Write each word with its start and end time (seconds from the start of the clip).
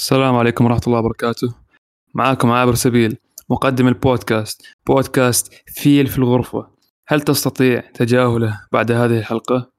السلام 0.00 0.36
عليكم 0.36 0.64
ورحمة 0.64 0.80
الله 0.86 0.98
وبركاته. 0.98 1.54
معاكم 2.14 2.50
عابر 2.50 2.74
سبيل 2.74 3.16
مقدم 3.50 3.88
البودكاست 3.88 4.62
بودكاست 4.86 5.54
فيل 5.66 6.06
في 6.06 6.18
الغرفة. 6.18 6.66
هل 7.08 7.20
تستطيع 7.20 7.80
تجاهله 7.80 8.60
بعد 8.72 8.92
هذه 8.92 9.18
الحلقة؟ 9.18 9.70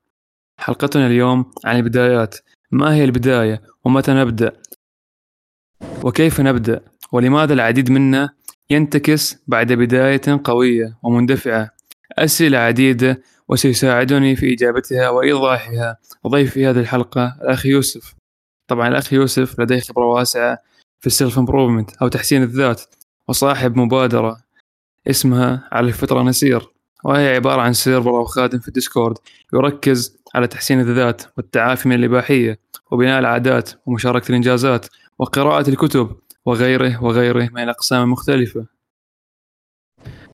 حلقتنا 0.60 1.08
اليوم 1.08 1.52
عن 1.66 1.76
البدايات. 1.76 2.36
ما 2.72 2.96
هي 2.96 3.04
البداية 3.04 3.62
ومتى 3.86 4.12
نبدأ؟ 4.14 4.52
وكيف 6.04 6.42
نبدأ؟ 6.42 6.82
ولماذا 7.12 7.54
العديد 7.54 7.92
منا 7.92 8.30
ينتكس 8.70 9.38
بعد 9.48 9.74
بداية 9.74 10.42
قوية 10.44 10.98
ومندفعة؟ 11.04 11.70
أسئلة 12.18 12.58
عديدة 12.58 13.22
وسيساعدني 13.48 14.36
في 14.36 14.54
إجابتها 14.54 15.10
وإيضاحها. 15.10 15.98
ضيف 16.28 16.52
في 16.54 16.66
هذه 16.66 16.80
الحلقة 16.80 17.38
الأخ 17.42 17.66
يوسف. 17.66 18.21
طبعا 18.72 18.88
الأخ 18.88 19.14
يوسف 19.14 19.60
لديه 19.60 19.80
خبرة 19.80 20.06
واسعة 20.06 20.58
في 21.00 21.08
ال 21.08 21.14
self 21.14 21.40
improvement 21.40 21.98
أو 22.02 22.08
تحسين 22.08 22.44
الذات 22.44 22.82
وصاحب 23.28 23.78
مبادرة 23.78 24.42
اسمها 25.08 25.70
على 25.72 25.88
الفطرة 25.88 26.24
نسير 26.24 26.70
وهي 27.04 27.36
عبارة 27.36 27.62
عن 27.62 27.74
سيرفر 27.74 28.10
أو 28.10 28.26
خادم 28.26 28.60
في 28.60 28.68
الديسكورد 28.68 29.18
يركز 29.54 30.18
على 30.36 30.48
تحسين 30.48 30.80
الذات 30.80 31.22
والتعافي 31.38 31.90
من 31.90 31.96
الإباحية 31.96 32.60
وبناء 32.92 33.20
العادات 33.20 33.72
ومشاركة 33.86 34.30
الإنجازات 34.30 34.86
وقراءة 35.20 35.70
الكتب 35.70 36.16
وغيره 36.46 37.04
وغيره 37.04 37.50
من 37.54 37.64
الأقسام 37.64 38.04
المختلفة. 38.04 38.66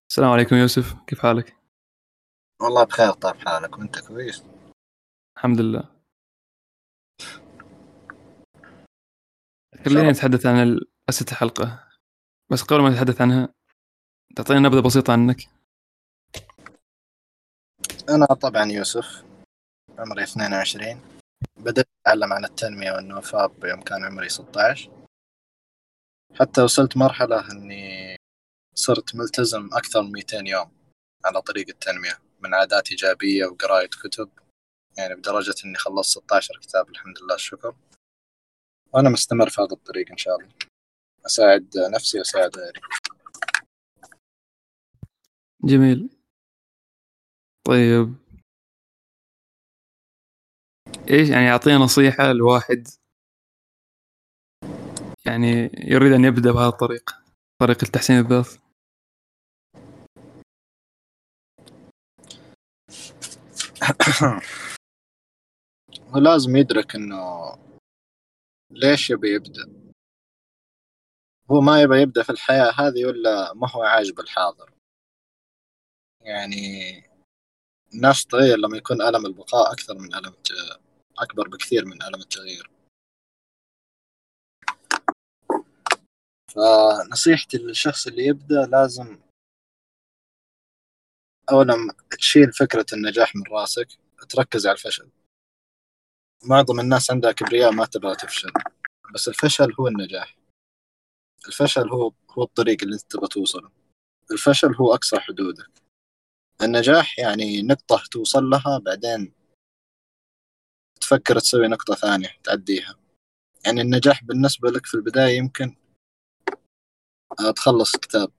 السلام 0.10 0.30
عليكم 0.30 0.55
يوسف 0.55 0.96
كيف 1.08 1.20
حالك؟ 1.20 1.55
والله 2.62 2.84
بخير 2.84 3.12
طيب 3.12 3.35
حالك؟ 3.35 3.77
وأنت 3.80 3.99
كويس؟ 3.99 4.44
الحمد 5.38 5.62
لله. 5.62 5.97
خلينا 9.90 10.12
نتحدث 10.12 10.46
عن 10.46 10.80
أسئلة 11.09 11.32
الحلقة. 11.32 11.88
بس 12.52 12.62
قبل 12.62 12.82
ما 12.82 12.90
نتحدث 12.90 13.21
عنها 13.21 13.54
تعطينا 14.35 14.60
نبذة 14.60 14.80
بسيطة 14.80 15.13
عنك. 15.13 15.38
أنا 18.10 18.26
طبعا 18.26 18.65
يوسف 18.65 19.24
عمري 19.98 20.24
22 20.24 21.02
بدأت 21.58 21.88
أتعلم 22.02 22.34
عن 22.34 22.46
التنمية 22.46 22.91
والنوفاب 22.91 23.63
يوم 23.63 23.82
كان 23.82 24.04
عمري 24.05 24.30
16 24.30 24.91
حتى 26.40 26.62
وصلت 26.62 26.98
مرحلة 26.98 27.52
إني 27.52 28.15
صرت 28.76 29.15
ملتزم 29.15 29.70
أكثر 29.74 30.02
من 30.02 30.12
200 30.12 30.38
يوم 30.38 30.71
على 31.26 31.41
طريق 31.41 31.70
التنمية 31.70 32.20
من 32.40 32.54
عادات 32.54 32.91
إيجابية 32.91 33.46
وقراية 33.46 33.88
كتب. 33.88 34.30
يعني 34.98 35.15
بدرجة 35.15 35.55
إني 35.65 35.76
خلصت 35.76 36.20
16 36.20 36.60
كتاب 36.62 36.90
الحمد 36.90 37.20
لله 37.21 37.35
الشكر. 37.35 37.76
وأنا 38.98 39.09
مستمر 39.09 39.49
في 39.49 39.62
هذا 39.62 39.71
الطريق 39.71 40.12
إن 40.12 40.17
شاء 40.17 40.35
الله. 40.35 40.49
أساعد 41.26 41.70
نفسي 41.93 42.17
وأساعد 42.17 42.57
غيري. 42.57 42.81
جميل. 45.63 46.09
طيب. 47.68 48.15
إيش 51.09 51.29
يعني 51.29 51.51
اعطينا 51.51 51.77
نصيحة 51.77 52.31
لواحد؟ 52.31 52.87
يعني 55.25 55.71
يريد 55.73 56.12
أن 56.12 56.25
يبدأ 56.25 56.51
بهذا 56.51 56.70
الطريق 56.70 57.09
طريق 57.62 57.77
التحسين 57.84 58.20
الذات. 58.20 58.48
ولازم 66.13 66.56
يدرك 66.56 66.95
إنه 66.95 67.66
ليش 68.72 69.09
يبي 69.09 69.34
يبدأ؟ 69.34 69.91
هو 71.51 71.62
ما 71.62 71.81
يبي 71.81 72.01
يبدأ 72.01 72.23
في 72.23 72.29
الحياة 72.29 72.72
هذه 72.72 73.06
ولا 73.06 73.53
ما 73.53 73.72
هو 73.72 73.84
عاجب 73.84 74.19
الحاضر؟ 74.19 74.74
يعني 76.22 76.58
الناس 77.94 78.25
تغير 78.25 78.58
لما 78.58 78.78
يكون 78.78 79.02
ألم 79.02 79.25
البقاء 79.25 79.72
أكثر 79.74 79.97
من 79.97 80.16
ألم 80.16 80.34
أكبر 81.18 81.47
بكثير 81.47 81.86
من 81.86 82.03
ألم 82.03 82.22
التغيير. 82.22 82.72
فنصيحتي 86.52 87.58
للشخص 87.58 88.08
اللي 88.08 88.25
يبدأ 88.25 88.66
لازم 88.66 89.19
أولا 91.52 91.75
تشيل 92.18 92.53
فكرة 92.53 92.86
النجاح 92.94 93.36
من 93.36 93.44
راسك 93.52 93.88
تركز 94.30 94.68
على 94.68 94.74
الفشل. 94.75 95.09
معظم 96.46 96.80
الناس 96.80 97.12
عندها 97.12 97.31
كبرياء 97.31 97.72
ما 97.72 97.86
تبغى 97.86 98.16
تفشل. 98.16 98.52
بس 99.14 99.28
الفشل 99.28 99.74
هو 99.80 99.88
النجاح. 99.88 100.38
الفشل 101.48 101.90
هو 101.90 102.12
هو 102.31 102.44
الطريق 102.44 102.84
اللي 102.84 102.94
انت 102.94 103.12
تبغى 103.12 103.28
توصله. 103.28 103.72
الفشل 104.31 104.75
هو 104.75 104.94
أقصى 104.94 105.20
حدودك. 105.20 105.72
النجاح 106.62 107.20
يعني 107.20 107.62
نقطة 107.62 108.03
توصل 108.12 108.44
لها 108.44 108.78
بعدين 108.78 109.34
تفكر 111.02 111.40
تسوي 111.40 111.68
نقطة 111.68 111.96
ثانية 111.96 112.30
تعديها. 112.44 112.96
يعني 113.66 113.81
النجاح 113.81 114.24
بالنسبة 114.24 114.69
لك 114.69 114.86
في 114.86 114.94
البداية 114.94 115.38
يمكن 115.38 115.75
تخلص 117.56 117.96
كتاب. 117.96 118.31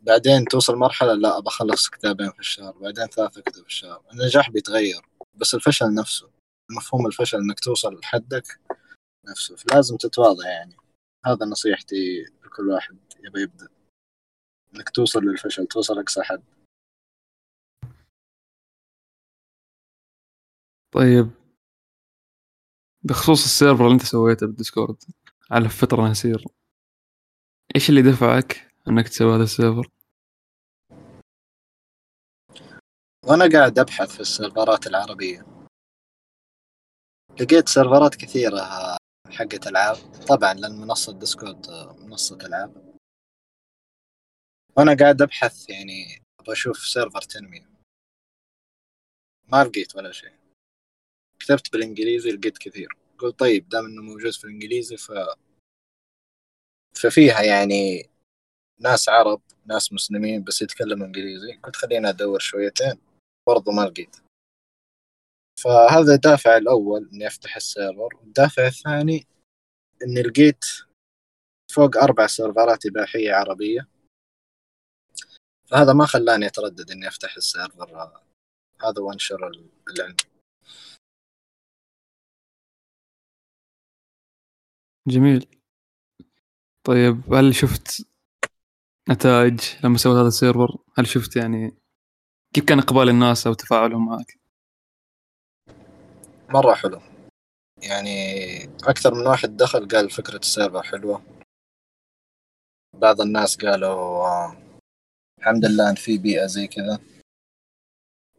بعدين 0.00 0.44
توصل 0.44 0.76
مرحلة 0.76 1.14
لا 1.14 1.38
أبى 1.38 1.48
أخلص 1.48 1.88
كتابين 1.88 2.30
في 2.30 2.38
الشهر 2.38 2.78
بعدين 2.78 3.06
ثلاثة 3.06 3.40
كتب 3.40 3.62
في 3.62 3.68
الشهر. 3.68 4.02
النجاح 4.12 4.50
بيتغير. 4.50 5.15
بس 5.36 5.54
الفشل 5.54 5.94
نفسه 5.94 6.30
مفهوم 6.70 7.06
الفشل 7.06 7.38
إنك 7.38 7.60
توصل 7.60 7.94
لحدك 7.94 8.60
نفسه 9.28 9.56
فلازم 9.56 9.96
تتواضع 9.96 10.48
يعني. 10.48 10.76
هذا 11.26 11.46
نصيحتي 11.46 12.24
لكل 12.44 12.68
واحد 12.68 12.98
يبي 13.24 13.42
يبدأ. 13.42 13.68
إنك 14.74 14.90
توصل 14.90 15.20
للفشل 15.20 15.66
توصل 15.66 15.98
أقصى 15.98 16.22
حد. 16.22 16.44
طيب. 20.94 21.30
بخصوص 23.02 23.44
السيرفر 23.44 23.84
اللي 23.84 23.94
أنت 23.94 24.02
سويته 24.02 24.46
بالديسكورد 24.46 24.96
على 25.50 25.68
الفطرة 25.68 26.08
نسير 26.08 26.44
إيش 27.76 27.90
اللي 27.90 28.02
دفعك 28.02 28.74
إنك 28.88 29.08
تسوي 29.08 29.34
هذا 29.36 29.42
السيرفر؟ 29.42 29.90
وأنا 33.28 33.48
قاعد 33.52 33.78
ابحث 33.78 34.14
في 34.14 34.20
السيرفرات 34.20 34.86
العربية. 34.86 35.46
لقيت 37.40 37.68
سيرفرات 37.68 38.14
كثيرة 38.14 38.60
حقت 39.30 39.66
العاب. 39.66 39.96
طبعا 40.28 40.54
لأن 40.54 40.72
منصة 40.72 41.18
ديسكورد 41.18 41.66
منصة 41.98 42.36
العاب. 42.36 42.96
وأنا 44.76 44.96
قاعد 45.00 45.22
ابحث 45.22 45.70
يعني 45.70 46.22
أبغى 46.40 46.52
أشوف 46.52 46.78
سيرفر 46.78 47.22
تنمية. 47.22 47.70
ما 49.52 49.64
لقيت 49.64 49.96
ولا 49.96 50.12
شيء. 50.12 50.34
كتبت 51.40 51.72
بالإنجليزي 51.72 52.30
لقيت 52.30 52.58
كثير. 52.58 52.88
قلت 53.18 53.38
طيب 53.38 53.68
دام 53.68 53.84
إنه 53.84 54.02
موجود 54.02 54.32
في 54.32 54.44
الإنجليزي 54.44 54.96
ف 54.96 55.12
ففيها 56.94 57.42
يعني 57.42 58.10
ناس 58.80 59.08
عرب 59.08 59.42
ناس 59.66 59.92
مسلمين 59.92 60.44
بس 60.44 60.62
يتكلموا 60.62 61.06
إنجليزي. 61.06 61.52
قلت 61.52 61.76
خليني 61.76 62.08
أدور 62.08 62.38
شويتين. 62.38 63.05
برضو 63.46 63.70
ما 63.70 63.82
لقيت. 63.82 64.16
فهذا 65.64 66.14
الدافع 66.14 66.56
الأول 66.56 67.08
إني 67.12 67.26
أفتح 67.26 67.56
ال 67.56 67.63
server 67.63 68.08
الدافع 68.22 68.66
الثاني 68.66 69.26
إني 70.02 70.22
لقيت 70.22 70.64
فوق 71.74 71.96
أربع 71.96 72.26
سيرفرات 72.26 72.86
إباحية 72.86 73.32
عربية. 73.32 73.88
فهذا 75.70 75.92
ما 75.92 76.06
خلاني 76.06 76.46
أتردد 76.46 76.90
إني 76.90 77.08
أفتح 77.08 77.36
ال 77.36 77.47
server 77.47 78.12
هذا 78.82 79.00
وانشر 79.00 79.50
العلم. 79.90 80.16
جميل. 85.08 85.46
طيب 86.86 87.34
هل 87.34 87.54
شفت 87.54 88.06
نتائج 89.10 89.60
لما 89.84 89.98
سويت 89.98 90.16
هذا 90.16 90.28
ال 90.28 90.34
server؟ 90.34 90.78
هل 90.98 91.06
شفت 91.06 91.36
يعني 91.36 91.76
كيف 92.56 92.64
كان 92.64 92.78
إقبال 92.78 93.08
الناس 93.08 93.46
أو 93.46 93.54
تفاعلهم 93.54 94.06
معك؟ 94.06 94.38
مرة 96.48 96.74
حلو. 96.74 97.00
يعني 97.82 98.54
أكثر 98.64 99.14
من 99.14 99.26
واحد 99.26 99.56
دخل 99.56 99.88
قال 99.88 100.10
فكرة 100.10 100.36
السيرفر 100.38 100.82
حلوة. 100.82 101.22
بعض 102.94 103.20
الناس 103.20 103.56
قالوا 103.56 104.26
آه، 104.26 104.56
الحمد 105.38 105.64
لله 105.64 105.90
إن 105.90 105.94
في 105.94 106.18
بيئة 106.18 106.46
زي 106.46 106.66
كذا. 106.66 106.98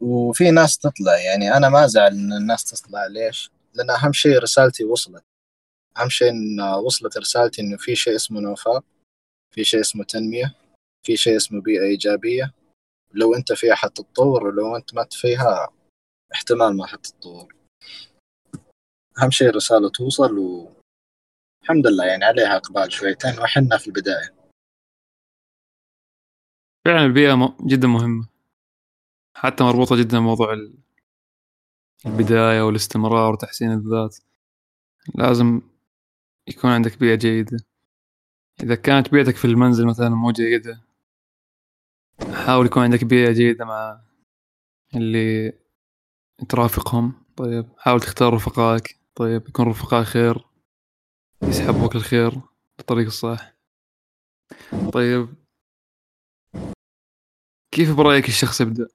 وفي 0.00 0.50
ناس 0.50 0.78
تطلع. 0.78 1.18
يعني 1.18 1.56
أنا 1.56 1.68
ما 1.68 1.84
أزعل 1.84 2.12
إن 2.12 2.32
الناس 2.32 2.64
تطلع. 2.64 3.06
ليش؟ 3.06 3.50
لأن 3.74 3.90
أهم 3.90 4.12
شيء 4.12 4.38
رسالتي 4.38 4.84
وصلت. 4.84 5.24
أهم 5.98 6.08
شيء 6.08 6.30
إن 6.30 6.60
وصلت 6.60 7.18
رسالتي 7.18 7.62
إنه 7.62 7.76
في 7.76 7.96
شيء 7.96 8.16
اسمه 8.16 8.40
نوفاق 8.40 8.84
في 9.54 9.64
شيء 9.64 9.80
اسمه 9.80 10.04
تنمية 10.04 10.54
في 11.06 11.16
شيء 11.16 11.36
اسمه 11.36 11.60
بيئة 11.60 11.82
إيجابية. 11.82 12.57
لو 13.12 13.34
أنت 13.34 13.52
فيها 13.52 13.74
حتتطور 13.74 14.44
ولو 14.46 14.76
أنت 14.76 14.94
ما 14.94 15.06
فيها 15.10 15.68
احتمال 16.34 16.76
ما 16.76 16.86
حتتطور. 16.86 17.54
أهم 19.22 19.30
شيء 19.30 19.48
الرسالة 19.48 19.90
توصل 19.90 20.38
و... 20.38 20.72
الحمد 21.62 21.86
لله 21.86 22.04
يعني 22.04 22.24
عليها 22.24 22.56
إقبال 22.56 22.92
شويتين 22.92 23.38
وحنا 23.38 23.78
في 23.78 23.86
البداية. 23.86 24.34
فعلا 26.84 27.04
البيئة 27.06 27.56
جدا 27.66 27.88
مهمة. 27.88 28.28
حتى 29.36 29.64
مربوطة 29.64 29.96
جدا 29.96 30.18
بموضوع 30.18 30.52
ال- 30.52 30.78
البداية 32.06 32.62
والاستمرار 32.62 33.32
وتحسين 33.32 33.72
الذات. 33.72 34.16
لازم 35.14 35.60
يكون 36.48 36.70
عندك 36.70 36.98
بيئة 36.98 37.14
جيدة. 37.14 37.58
إذا 38.62 38.74
كانت 38.74 39.08
بيئتك 39.08 39.36
في 39.36 39.44
المنزل 39.44 39.86
مثلا 39.86 40.08
مو 40.08 40.32
جيدة 40.32 40.87
حاول 42.20 42.66
يكون 42.66 42.82
عندك 42.82 43.04
بيئة 43.04 43.32
جيدة 43.32 43.64
مع 43.64 44.04
اللي 44.94 45.52
ترافقهم. 46.48 47.24
طيب 47.36 47.68
حاول 47.78 48.00
تختار 48.00 48.34
رفقائك 48.34 49.00
طيب 49.14 49.48
يكون 49.48 49.68
رفقاء 49.68 50.04
خير 50.04 50.44
يسحبوك 51.42 51.96
الخير 51.96 52.40
بالطريق 52.78 53.06
الصح. 53.06 53.54
طيب 54.92 55.34
كيف 57.74 57.96
برأيك 57.96 58.28
الشخص 58.28 58.60
يبدأ؟ 58.60 58.88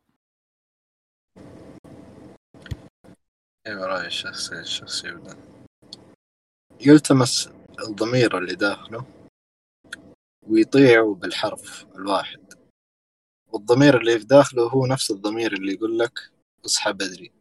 أيوه 3.67 3.87
راي 3.87 4.07
الشخصي 4.07 4.59
الشخص 4.59 5.05
يبدأ؟ 5.05 5.37
يلتمس 6.81 7.47
الضمير 7.87 8.37
اللي 8.37 8.55
داخله 8.55 9.05
ويطيعه 10.47 11.15
بالحرف 11.15 11.85
الواحد. 11.95 12.62
والضمير 13.53 13.97
اللي 13.97 14.19
في 14.19 14.25
داخله 14.25 14.69
هو 14.69 14.85
نفس 14.85 15.11
الضمير 15.11 15.53
اللي 15.53 15.73
يقول 15.73 15.99
لك 15.99 16.31
اصحى 16.65 16.93
بدري. 16.93 17.31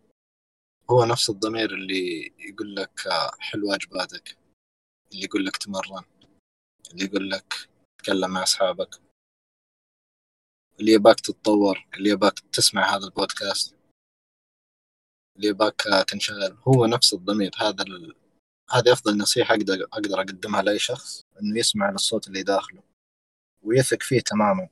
هو 0.91 1.05
نفس 1.05 1.31
الضمير 1.31 1.75
اللي 1.75 2.32
يقول 2.38 2.75
لك 2.75 3.06
آه، 3.06 3.31
حل 3.38 3.64
واجباتك. 3.64 4.37
اللي 5.12 5.25
يقول 5.25 5.47
لك 5.47 5.56
تمرن. 5.56 6.05
اللي 6.91 7.05
يقول 7.05 7.31
لك 7.31 7.69
تكلم 7.99 8.31
مع 8.31 8.43
أصحابك. 8.43 9.00
اللي 10.81 10.93
يباك 10.93 11.20
تتطور. 11.20 11.87
اللي 11.94 12.11
يباك 12.11 12.38
تسمع 12.38 12.97
هذا 12.97 13.05
البودكاست. 13.05 13.75
اللي 15.37 15.49
يباك 15.49 15.87
آه، 15.87 16.03
تنشغل. 16.03 16.59
هو 16.69 16.87
نفس 16.87 17.14
الضمير. 17.14 17.50
هذا 17.56 17.82
ال... 17.82 18.14
هذه 18.70 18.93
أفضل 18.93 19.19
نصيحة 19.19 19.55
أقدر 19.55 19.85
أقدر 19.85 20.20
أقدمها 20.20 20.62
لأي 20.62 20.79
شخص 20.79 21.23
إنه 21.43 21.59
يسمع 21.59 21.91
للصوت 21.91 22.29
اللي 22.29 22.43
داخله. 22.43 22.82
ويثق 23.62 24.03
فيه 24.03 24.20
تماما. 24.20 24.69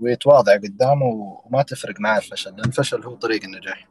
ويتواضع 0.00 0.56
قدامه 0.56 1.06
وما 1.06 1.62
تفرق 1.62 2.00
معاه 2.00 2.18
الفشل 2.18 2.50
لأن 2.50 2.64
الفشل 2.68 3.04
هو 3.04 3.14
طريق 3.14 3.44
النجاح 3.44 3.88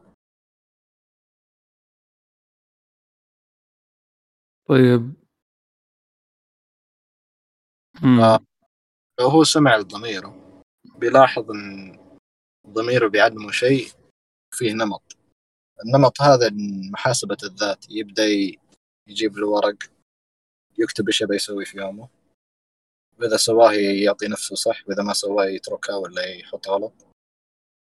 طيب 4.69 5.13
مم. 8.03 8.19
آه. 8.19 8.39
لو 9.19 9.27
هو 9.27 9.43
سمع 9.43 9.77
لضميره 9.77 10.63
بيلاحظ 10.99 11.51
إن 11.51 11.97
ضميره 12.67 13.07
بيعلمه 13.07 13.51
شيء 13.51 13.87
فيه 14.53 14.73
نمط 14.73 15.17
النمط 15.85 16.21
هذا 16.21 16.49
من 16.49 16.91
محاسبة 16.91 17.37
الذات 17.43 17.85
يبدأ 17.89 18.23
يجيب 19.07 19.37
له 19.37 19.47
ورق 19.47 19.75
يكتب 20.79 21.07
إيش 21.07 21.21
يبي 21.21 21.35
يسوي 21.35 21.65
في 21.65 21.77
يومه 21.77 22.09
وإذا 23.19 23.37
سواه 23.37 23.73
يعطي 23.73 24.27
نفسه 24.27 24.55
صح 24.55 24.87
وإذا 24.87 25.03
ما 25.03 25.13
سواه 25.13 25.45
يتركها 25.45 25.95
ولا 25.95 26.25
يحط 26.25 26.67
غلط 26.67 26.93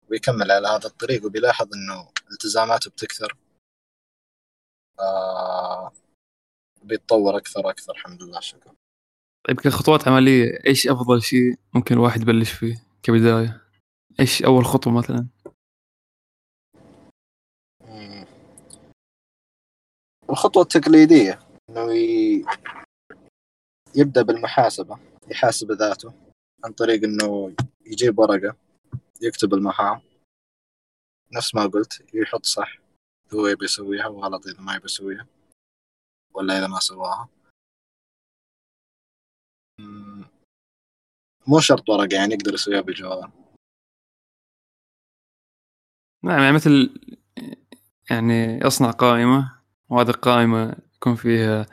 ويكمل 0.09 0.51
على 0.51 0.67
هذا 0.67 0.87
الطريق 0.87 1.25
وبيلاحظ 1.25 1.67
إنه 1.73 2.11
التزاماته 2.31 2.89
بتكثر 2.91 3.37
آه 4.99 5.91
بيتطور 6.83 7.37
أكثر 7.37 7.69
أكثر 7.69 7.93
الحمد 7.93 8.23
لله 8.23 8.39
شكرا 8.39 8.73
طيب 9.47 9.59
كخطوات 9.59 10.07
عملية 10.07 10.59
إيش 10.67 10.87
أفضل 10.87 11.21
شيء 11.21 11.55
ممكن 11.73 11.95
الواحد 11.95 12.21
يبلش 12.21 12.51
فيه 12.51 12.83
كبداية؟ 13.03 13.61
إيش 14.19 14.43
أول 14.43 14.65
خطوة 14.65 14.93
مثلا؟ 14.93 15.27
مم. 17.87 18.25
الخطوة 20.29 20.63
التقليدية 20.63 21.39
إنه 21.69 21.93
ي... 21.93 22.45
يبدأ 23.95 24.21
بالمحاسبة 24.21 25.10
يحاسب 25.27 25.71
ذاته 25.71 26.13
عن 26.63 26.71
طريق 26.71 27.03
إنه 27.03 27.55
يجيب 27.85 28.19
ورقة 28.19 28.55
يكتب 29.21 29.53
المهام. 29.53 30.01
نفس 31.33 31.55
ما 31.55 31.65
قلت 31.65 32.15
يحط 32.15 32.45
صح 32.45 32.79
هو 33.33 33.47
يبي 33.47 33.65
يسويها 33.65 34.07
وغلط 34.07 34.47
إذا 34.47 34.61
ما 34.61 34.75
يبي 34.75 34.85
يسويها 34.85 35.27
ولا 36.33 36.57
إذا 36.57 36.67
ما 36.67 36.79
سواها. 36.79 37.29
مو 41.47 41.59
شرط 41.59 41.89
ورقة 41.89 42.15
يعني 42.15 42.33
يقدر 42.33 42.53
يسويها 42.53 42.81
بالجوال 42.81 43.31
نعم 46.23 46.39
يعني 46.39 46.55
مثل 46.55 46.89
يعني 48.09 48.59
يصنع 48.65 48.91
قائمة 48.91 49.61
وهذه 49.89 50.09
القائمة 50.09 50.75
يكون 50.95 51.15
فيها 51.15 51.67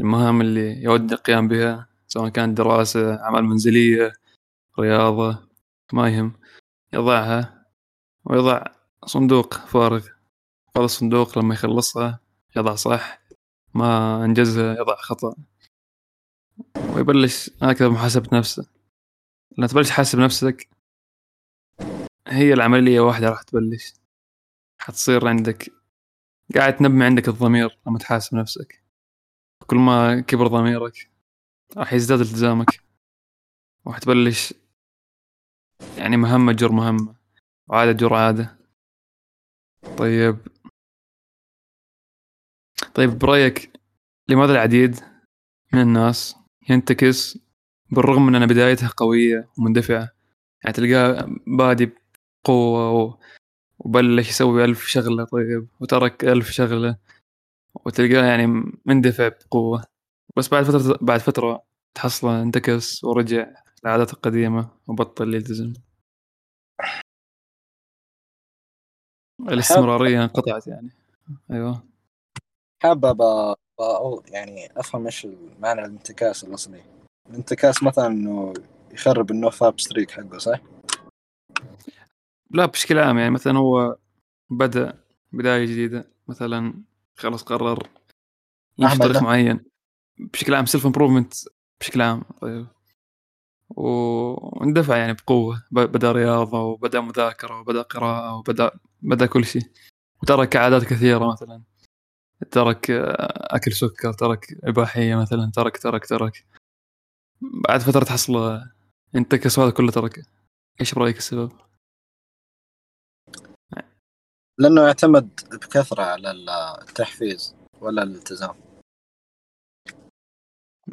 المهام 0.00 0.40
اللي 0.40 0.82
يود 0.82 1.12
القيام 1.12 1.48
بها. 1.48 1.89
سواء 2.12 2.28
كانت 2.28 2.58
دراسة 2.58 3.14
أعمال 3.14 3.44
منزلية 3.44 4.12
رياضة 4.78 5.48
ما 5.92 6.08
يهم 6.08 6.32
يضعها 6.92 7.66
ويضع 8.24 8.64
صندوق 9.06 9.54
فارغ. 9.54 10.06
هذا 10.76 10.84
الصندوق 10.84 11.38
لما 11.38 11.54
يخلصها 11.54 12.20
يضع 12.56 12.74
صح 12.74 13.20
ما 13.74 14.24
أنجزها 14.24 14.74
يضع 14.74 14.96
خطأ. 14.96 15.34
ويبلش 16.94 17.50
هكذا 17.62 17.88
محاسبة 17.88 18.38
نفسه. 18.38 18.66
لما 19.58 19.66
تبلش 19.66 19.88
تحاسب 19.88 20.18
نفسك 20.18 20.68
هي 22.26 22.52
العملية 22.52 23.00
واحدة 23.00 23.28
راح 23.28 23.42
تبلش. 23.42 23.94
حتصير 24.80 25.28
عندك 25.28 25.72
قاعد 26.54 26.76
تنمي 26.76 27.04
عندك 27.04 27.28
الضمير 27.28 27.78
لما 27.86 27.98
تحاسب 27.98 28.36
نفسك. 28.36 28.82
كل 29.66 29.76
ما 29.76 30.20
كبر 30.20 30.46
ضميرك 30.46 31.10
راح 31.76 31.92
يزداد 31.92 32.20
التزامك. 32.20 32.80
راح 33.86 33.98
تبلش 33.98 34.54
يعني 35.98 36.16
مهمة 36.16 36.52
جر 36.52 36.72
مهمة. 36.72 37.14
وعادة 37.68 37.92
جر 37.92 38.14
عادة. 38.14 38.58
طيب. 39.98 40.38
طيب 42.94 43.18
برأيك 43.18 43.72
لماذا 44.28 44.52
العديد 44.52 44.96
من 45.72 45.80
الناس 45.80 46.36
ينتكس 46.70 47.38
بالرغم 47.90 48.26
من 48.26 48.34
أن 48.34 48.46
بدايتها 48.46 48.88
قوية 48.96 49.48
ومندفعة؟ 49.58 50.08
يعني 50.64 50.72
تلقاه 50.76 51.28
بادي 51.46 51.90
بقوة. 52.44 53.20
وبلش 53.78 54.28
يسوي 54.28 54.64
ألف 54.64 54.86
شغلة 54.86 55.24
طيب 55.24 55.68
وترك 55.80 56.24
ألف 56.24 56.50
شغلة 56.50 56.96
وتلقاه 57.74 58.24
يعني 58.24 58.46
مندفع 58.86 59.28
بقوة. 59.28 59.84
بس 60.36 60.48
بعد 60.48 60.64
فترة 60.64 60.98
بعد 61.00 61.20
فترة 61.20 61.62
تحصله 61.94 62.42
انتكس 62.42 63.04
ورجع 63.04 63.54
لعاداته 63.84 64.12
القديمة 64.12 64.68
وبطل 64.88 65.34
يلتزم 65.34 65.72
الاستمرارية 69.40 70.22
انقطعت 70.22 70.66
يعني. 70.66 70.90
أيوه. 71.50 71.82
حابة 72.82 73.12
ب... 73.12 73.22
ب... 73.78 73.82
يعني 74.26 74.80
أفهم 74.80 75.06
إيش 75.06 75.26
معنى 75.58 75.80
الانتكاس 75.80 76.44
الأصلي. 76.44 76.82
الانتكاس 77.30 77.82
مثلا 77.82 78.06
إنه 78.06 78.52
يخرب 78.92 79.30
النو 79.30 79.50
فاب 79.50 79.80
ستريك 79.80 80.10
حقه 80.10 80.38
صح؟ 80.38 80.60
لا 82.50 82.66
بشكل 82.66 82.98
عام 82.98 83.18
يعني 83.18 83.30
مثلا 83.30 83.58
هو 83.58 83.96
بدأ 84.50 85.04
بداية 85.32 85.64
جديدة 85.64 86.10
مثلا 86.28 86.82
خلاص 87.16 87.42
قرر 87.42 87.88
يمشي 88.78 88.98
طريق. 88.98 89.22
معين. 89.22 89.69
بشكل 90.32 90.54
عام 90.54 90.66
self 90.66 90.86
improvement 90.86 91.34
بشكل 91.80 92.02
عام 92.02 92.22
طيب. 92.40 92.66
واندفع 93.76 94.96
يعني 94.96 95.12
بقوة 95.12 95.64
ب- 95.70 95.80
بدأ 95.80 96.12
رياضة 96.12 96.62
وبدأ 96.62 97.00
مذاكرة 97.00 97.60
وبدأ 97.60 97.82
قراءة 97.82 98.34
وبدأ 98.36 98.70
بدأ 99.02 99.26
كل 99.26 99.44
شيء. 99.44 99.62
وترك 100.22 100.56
عادات 100.56 100.84
كثيرة 100.84 101.32
مثلا. 101.32 101.62
ترك 102.50 102.90
آه، 102.90 103.56
أكل 103.56 103.72
سكر 103.72 104.12
ترك 104.12 104.58
إباحية 104.64 105.14
مثلا 105.16 105.50
ترك 105.54 105.76
ترك 105.78 106.06
ترك. 106.06 106.44
بعد 107.68 107.80
فترة 107.80 108.04
تحصله 108.04 108.70
انتكس 109.14 109.58
وهذا 109.58 109.70
كله 109.70 109.90
تركه 109.92 110.22
إيش 110.80 110.94
برأيك 110.94 111.16
السبب؟ 111.16 111.52
لأنه 114.58 114.82
يعتمد 114.82 115.40
بكثرة 115.52 116.02
على 116.02 116.30
التحفيز 116.82 117.54
ولا 117.80 118.02
الالتزام. 118.02 118.54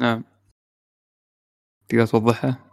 نعم 0.00 0.24
تقدر 1.88 2.06
توضحها؟ 2.06 2.64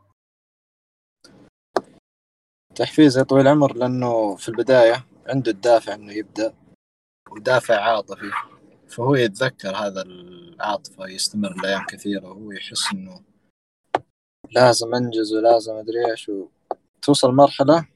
تحفيز 2.76 3.18
يا 3.18 3.24
طويل 3.24 3.42
العمر 3.42 3.78
لأنه 3.78 4.36
في 4.36 4.50
البداية 4.50 5.06
عنده 5.28 5.52
الدافع 5.52 5.94
إنه 5.94 6.14
يبدأ 6.14 6.54
ودافع 7.32 7.82
عاطفي 7.82 8.32
فهو 8.88 9.16
يتذكر 9.16 9.76
هذا 9.76 10.02
العاطفة 10.02 11.08
يستمر 11.08 11.62
لأيام 11.64 11.86
كثيرة 11.86 12.28
وهو 12.28 12.52
يحس 12.52 12.94
إنه 12.94 13.24
لازم 14.52 14.96
أنجز 14.96 15.34
ولازم 15.34 15.74
أدري 15.74 16.12
إيش 16.12 16.30
وتوصل 16.30 17.32
مرحلة 17.32 17.88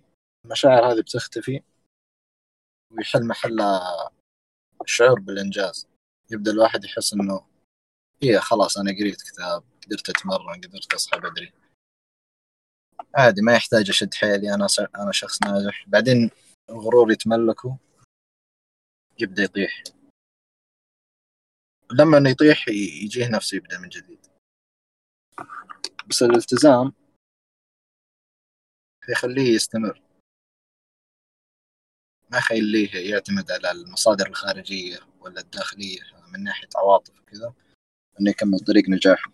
المشاعر 0.45 0.91
هذه 0.91 1.01
بتختفي 1.01 1.61
ويحل 2.91 3.27
محلها 3.27 4.09
الشعور 4.81 5.19
بالإنجاز 5.19 5.87
يبدأ 6.31 6.51
الواحد 6.51 6.85
يحس 6.85 7.13
إنه 7.13 7.48
إيه 8.23 8.39
خلاص 8.39 8.77
أنا 8.77 8.91
قريت 8.91 9.21
كتاب 9.21 9.63
قدرت 9.85 10.09
أتمرن 10.09 10.61
قدرت 10.61 10.93
أصحى 10.93 11.19
بدري. 11.19 11.53
عادي 13.15 13.41
ما 13.41 13.53
يحتاج 13.53 13.89
أشد 13.89 14.13
حيلي. 14.13 14.53
أنا 14.53 14.67
أنا 14.95 15.11
شخص 15.11 15.43
ناجح. 15.43 15.85
بعدين 15.87 16.31
الغرور 16.69 17.11
يتملكه 17.11 17.77
يبدأ 19.19 19.43
يطيح. 19.43 19.83
لما 21.91 22.17
إنه 22.17 22.29
يطيح 22.29 22.67
يجيه 23.03 23.27
نفسه 23.29 23.57
يبدأ 23.57 23.79
من 23.79 23.89
جديد. 23.89 24.25
بس 26.07 26.23
الالتزام 26.23 26.93
يخليه 29.09 29.55
يستمر. 29.55 30.01
ما 32.31 32.37
يخليه 32.37 33.11
يعتمد 33.11 33.51
على 33.51 33.71
المصادر 33.71 34.27
الخارجية 34.27 34.99
ولا 35.19 35.41
الداخلية 35.41 36.01
من 36.33 36.43
ناحية 36.43 36.69
عواطف 36.75 37.19
وكذا. 37.19 37.53
إنه 38.21 38.29
يكمل 38.29 38.59
طريق 38.59 38.89
نجاحه 38.89 39.31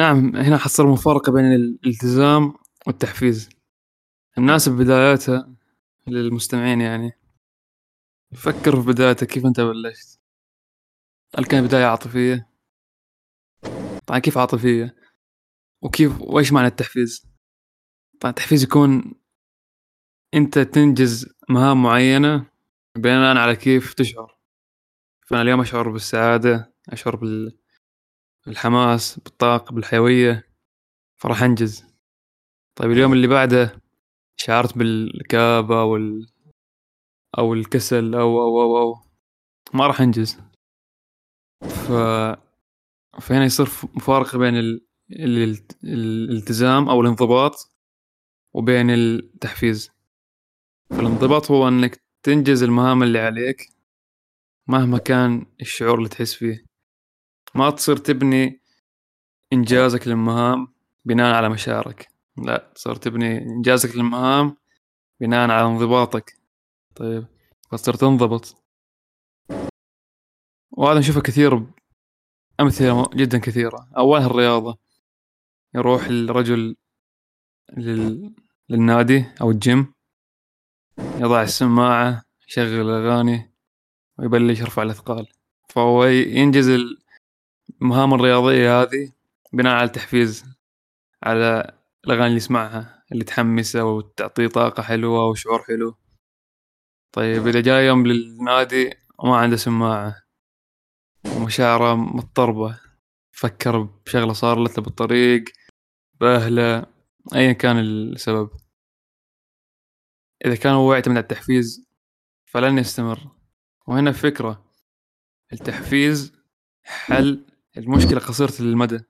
نعم 0.00 0.36
هنا 0.36 0.58
حصل 0.58 0.86
مفارقة 0.86 1.32
بين 1.32 1.44
الالتزام 1.44 2.54
والتحفيز. 2.86 3.48
الناس 4.38 4.68
ببداياتها 4.68 5.54
للمستمعين 6.06 6.80
يعني. 6.80 7.12
فكر 8.34 8.82
في 8.82 8.86
بدايتك 8.86 9.26
كيف 9.26 9.46
أنت 9.46 9.60
بلشت؟ 9.60 10.20
هل 11.38 11.44
كان 11.44 11.66
بداية 11.66 11.84
عاطفية؟ 11.84 12.50
طبعا 14.06 14.18
كيف 14.18 14.38
عاطفية؟ 14.38 14.96
وكيف 15.82 16.20
وإيش 16.20 16.52
معنى 16.52 16.66
التحفيز؟ 16.66 17.26
طبعا 18.20 18.30
التحفيز 18.30 18.62
يكون 18.62 19.14
أنت 20.34 20.58
تنجز 20.58 21.34
مهام 21.48 21.82
معينة 21.82 22.49
بناء 23.00 23.36
على 23.36 23.56
كيف 23.56 23.94
تشعر. 23.94 24.38
فأنا 25.26 25.42
اليوم 25.42 25.60
أشعر 25.60 25.88
بالسعادة 25.88 26.74
أشعر 26.88 27.16
بالحماس 28.46 29.18
بالطاقة 29.18 29.72
بالحيوية. 29.72 30.50
فراح 31.20 31.42
أنجز. 31.42 31.84
طيب 32.76 32.90
اليوم 32.90 33.12
اللي 33.12 33.26
بعده 33.26 33.80
شعرت 34.36 34.78
بالكآبة 34.78 35.84
وال 35.84 36.32
أو 37.38 37.54
الكسل 37.54 38.14
أو 38.14 38.42
أو 38.42 38.62
أو 38.62 38.78
أو. 38.78 38.94
ما 39.74 39.86
راح 39.86 40.00
أنجز. 40.00 40.38
ف 41.60 41.92
فهنا 43.20 43.44
يصير 43.44 43.66
مفارقة 43.94 44.38
بين 44.38 44.56
ال... 44.56 44.86
ال... 45.12 45.58
الالتزام 45.84 46.88
أو 46.88 47.00
الانضباط 47.00 47.54
وبين 48.54 48.90
التحفيز. 48.90 49.90
فالانضباط 50.90 51.50
هو 51.50 51.68
إنك 51.68 52.02
تنجز 52.22 52.62
المهام 52.62 53.02
اللي 53.02 53.18
عليك 53.18 53.68
مهما 54.66 54.98
كان 54.98 55.46
الشعور 55.60 55.98
اللي 55.98 56.08
تحس 56.08 56.34
فيه. 56.34 56.64
ما 57.54 57.70
تصير 57.70 57.96
تبني 57.96 58.60
إنجازك 59.52 60.08
للمهام 60.08 60.74
بناء 61.04 61.34
على 61.34 61.48
مشاعرك. 61.48 62.08
لا 62.36 62.72
تصير 62.74 62.94
تبني 62.94 63.38
إنجازك 63.38 63.96
للمهام 63.96 64.56
بناء 65.20 65.50
على 65.50 65.66
انضباطك. 65.66 66.38
طيب 66.96 67.26
فتصير 67.70 67.94
تنضبط. 67.94 68.62
وهذا 70.70 70.98
نشوفه 70.98 71.20
كثير 71.20 71.66
أمثلة 72.60 73.10
جدا 73.14 73.38
كثيرة. 73.38 73.90
أولها 73.96 74.26
الرياضة. 74.26 74.78
يروح 75.74 76.04
الرجل 76.04 76.76
لل... 77.76 78.34
للنادي 78.68 79.24
أو 79.40 79.50
الجيم. 79.50 79.94
يضع 81.18 81.42
السماعة 81.42 82.22
يشغل 82.48 82.90
أغاني 82.90 83.54
ويبلش 84.18 84.60
يرفع 84.60 84.82
الأثقال. 84.82 85.26
فهو 85.68 86.04
ينجز 86.04 86.68
المهام 87.82 88.14
الرياضية 88.14 88.82
هذه 88.82 89.12
بناء 89.52 89.74
على 89.74 89.84
التحفيز 89.84 90.44
على 91.22 91.76
الأغاني 92.04 92.26
اللي 92.26 92.36
يسمعها 92.36 93.04
اللي 93.12 93.24
تحمسه 93.24 93.84
وتعطيه 93.84 94.46
طاقة 94.46 94.82
حلوة 94.82 95.26
وشعور 95.26 95.62
حلو. 95.62 95.94
طيب 97.12 97.46
إذا 97.46 97.60
جاء 97.60 97.82
يوم 97.82 98.06
للنادي 98.06 98.94
وما 99.18 99.36
عنده 99.36 99.56
سماعة 99.56 100.22
ومشاعره 101.36 101.94
مضطربة 101.94 102.80
فكر 103.32 103.80
بشغلة 103.80 104.32
صار 104.32 104.58
له 104.58 104.74
بالطريق 104.74 105.44
بأهله 106.20 106.86
أيا 107.34 107.52
كان 107.52 107.78
السبب. 107.78 108.50
إذا 110.46 110.54
كان 110.56 110.72
هو 110.72 110.94
يعتمد 110.94 111.16
على 111.16 111.22
التحفيز 111.22 111.86
فلن 112.44 112.78
يستمر. 112.78 113.30
وهنا 113.86 114.12
فكرة. 114.12 114.70
التحفيز 115.52 116.32
حل 116.82 117.46
المشكلة 117.76 118.20
قصيرة 118.20 118.52
المدى 118.60 119.00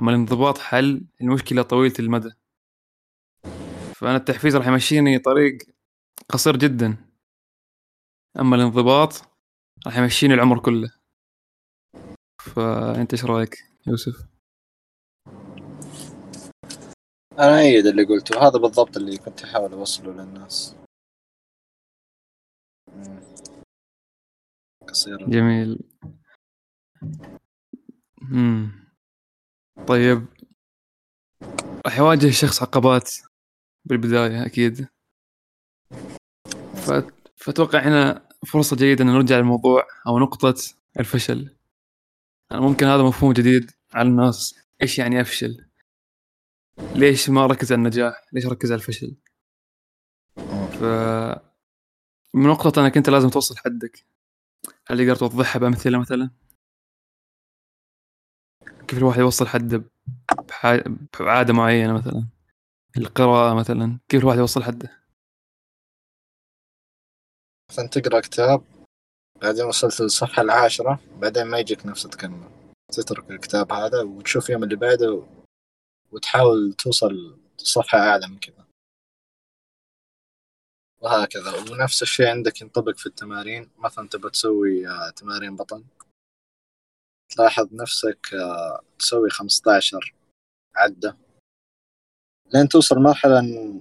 أما 0.00 0.10
الانضباط 0.10 0.58
حل 0.58 1.06
المشكلة 1.20 1.62
طويلة 1.62 1.94
المدى 1.98 2.30
فأنا 3.94 4.16
التحفيز 4.16 4.56
راح 4.56 4.66
يمشيني 4.66 5.18
طريق 5.18 5.58
قصير 6.28 6.56
جدا. 6.56 6.96
أما 8.40 8.56
الانضباط 8.56 9.22
راح 9.86 9.96
يمشيني 9.98 10.34
العمر 10.34 10.58
كله. 10.58 10.90
فأنت 12.40 13.12
إيش 13.12 13.24
رأيك 13.24 13.56
يوسف؟ 13.86 14.33
أنا 17.38 17.60
ايد 17.60 17.86
اللي 17.86 18.04
قلته؟ 18.04 18.48
هذا 18.48 18.58
بالضبط 18.58 18.96
اللي 18.96 19.18
كنت 19.18 19.42
أحاول 19.42 19.72
أوصله 19.72 20.12
للناس. 20.12 20.76
قصير. 24.88 25.30
جميل. 25.30 25.78
مم. 28.22 28.72
طيب. 29.88 30.26
راح 31.86 31.98
يواجه 31.98 32.26
الشخص 32.26 32.62
عقبات 32.62 33.10
بالبداية 33.84 34.46
أكيد. 34.46 34.88
فأتوقع 37.36 37.78
هنا 37.78 38.28
فرصة 38.46 38.76
جيدة 38.76 39.04
أن 39.04 39.08
نرجع 39.08 39.36
للموضوع 39.36 39.86
أو 40.06 40.18
نقطة 40.18 40.54
الفشل. 41.00 41.56
يعني 42.50 42.62
ممكن 42.62 42.86
هذا 42.86 43.02
مفهوم 43.02 43.32
جديد 43.32 43.70
على 43.94 44.08
الناس. 44.08 44.54
إيش 44.82 44.98
يعني 44.98 45.20
أفشل؟ 45.20 45.66
ليش 46.78 47.30
ما 47.30 47.46
ركز 47.46 47.72
على 47.72 47.78
النجاح؟ 47.78 48.26
ليش 48.32 48.46
ركز 48.46 48.72
على 48.72 48.78
الفشل؟ 48.80 49.16
ف 50.78 50.82
من 52.34 52.48
نقطة 52.48 52.84
أنك 52.84 52.96
أنت 52.96 53.10
لازم 53.10 53.28
توصل 53.28 53.56
حدك. 53.56 54.06
هل 54.86 54.98
تقدر 54.98 55.16
توضحها 55.16 55.60
بأمثلة 55.60 55.98
مثلا؟ 55.98 56.30
كيف 58.88 58.98
الواحد 58.98 59.18
يوصل 59.18 59.46
حده 59.46 59.84
بعادة 61.20 61.52
معينة 61.52 61.92
مثلا؟ 61.92 62.28
القراءة 62.96 63.54
مثلا 63.54 63.98
كيف 64.08 64.20
الواحد 64.20 64.38
يوصل 64.38 64.62
حده؟ 64.62 65.04
مثلا 67.70 67.88
تقرأ 67.88 68.20
كتاب 68.20 68.64
بعدين 69.42 69.64
وصلت 69.64 70.00
للصفحة 70.00 70.42
العاشرة 70.42 71.00
بعدين 71.18 71.44
ما 71.44 71.58
يجيك 71.58 71.86
نفس 71.86 72.02
تكمل 72.02 72.50
تترك 72.92 73.30
الكتاب 73.30 73.72
هذا 73.72 74.02
وتشوف 74.02 74.50
يوم 74.50 74.64
اللي 74.64 74.76
بعده 74.76 75.26
وتحاول 76.14 76.72
توصل 76.72 77.38
لصفحة 77.60 77.98
أعلى 77.98 78.28
من 78.28 78.38
كذا 78.38 78.64
وهكذا. 81.00 81.72
ونفس 81.72 82.02
الشيء 82.02 82.26
عندك 82.26 82.60
ينطبق 82.60 82.96
في 82.96 83.06
التمارين. 83.06 83.70
مثلا 83.78 84.08
تبغى 84.08 84.30
تسوي 84.30 84.88
آه، 84.88 85.10
تمارين 85.10 85.56
بطن. 85.56 85.84
تلاحظ 87.28 87.74
نفسك 87.74 88.34
آه، 88.34 88.80
تسوي 88.98 89.30
خمسطعشر 89.30 90.14
عدة. 90.76 91.16
لين 92.54 92.68
توصل 92.68 92.96
مرحلة 92.96 93.38
إن 93.38 93.80